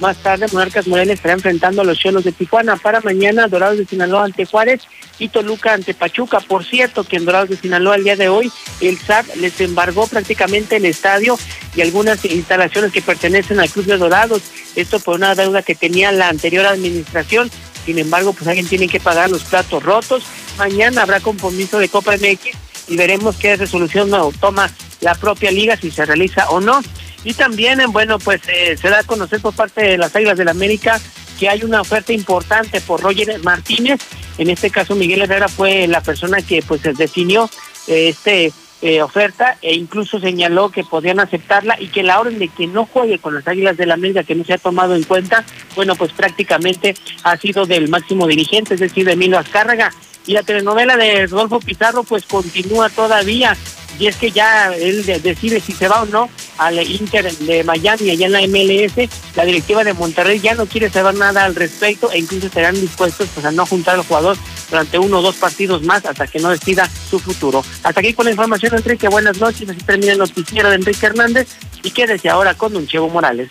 [0.00, 2.76] Más tarde, Monarcas Morelia estará enfrentando a los Cholos de Tijuana.
[2.76, 4.80] Para mañana, Dorados de Sinaloa ante Juárez
[5.18, 6.40] y Toluca ante Pachuca.
[6.40, 8.50] Por cierto, que en Dorados de Sinaloa el día de hoy,
[8.80, 11.38] el SAT les embargó prácticamente el estadio
[11.74, 14.40] y algunas instalaciones que pertenecen al Club de Dorados.
[14.74, 17.50] Esto por una deuda que tenía la anterior administración
[17.86, 20.24] sin embargo, pues alguien tiene que pagar los platos rotos.
[20.58, 22.48] Mañana habrá compromiso de Copa MX
[22.88, 24.10] y veremos qué resolución
[24.40, 24.70] toma
[25.00, 26.82] la propia liga, si se realiza o no.
[27.24, 30.46] Y también, bueno, pues eh, se da a conocer por parte de las Águilas del
[30.46, 31.00] la América
[31.38, 34.00] que hay una oferta importante por Roger Martínez.
[34.38, 37.48] En este caso, Miguel Herrera fue la persona que pues definió
[37.86, 38.52] eh, este
[38.86, 42.86] eh, oferta e incluso señaló que podían aceptarla y que la orden de que no
[42.86, 45.96] juegue con las Águilas de la América que no se ha tomado en cuenta, bueno,
[45.96, 49.90] pues prácticamente ha sido del máximo dirigente, es decir, de Emilio Azcárraga.
[50.26, 53.56] Y la telenovela de Rodolfo Pizarro pues continúa todavía.
[53.98, 58.10] Y es que ya él decide si se va o no al Inter de Miami,
[58.10, 62.10] allá en la MLS, la directiva de Monterrey ya no quiere saber nada al respecto
[62.12, 64.36] e incluso estarán dispuestos pues, a no juntar al jugador
[64.70, 67.64] durante uno o dos partidos más hasta que no decida su futuro.
[67.82, 71.48] Hasta aquí con la información, Enrique, buenas noches, así termina el noticiero de Enrique Hernández.
[71.82, 73.50] Y quédese ahora con Don Chevo Morales.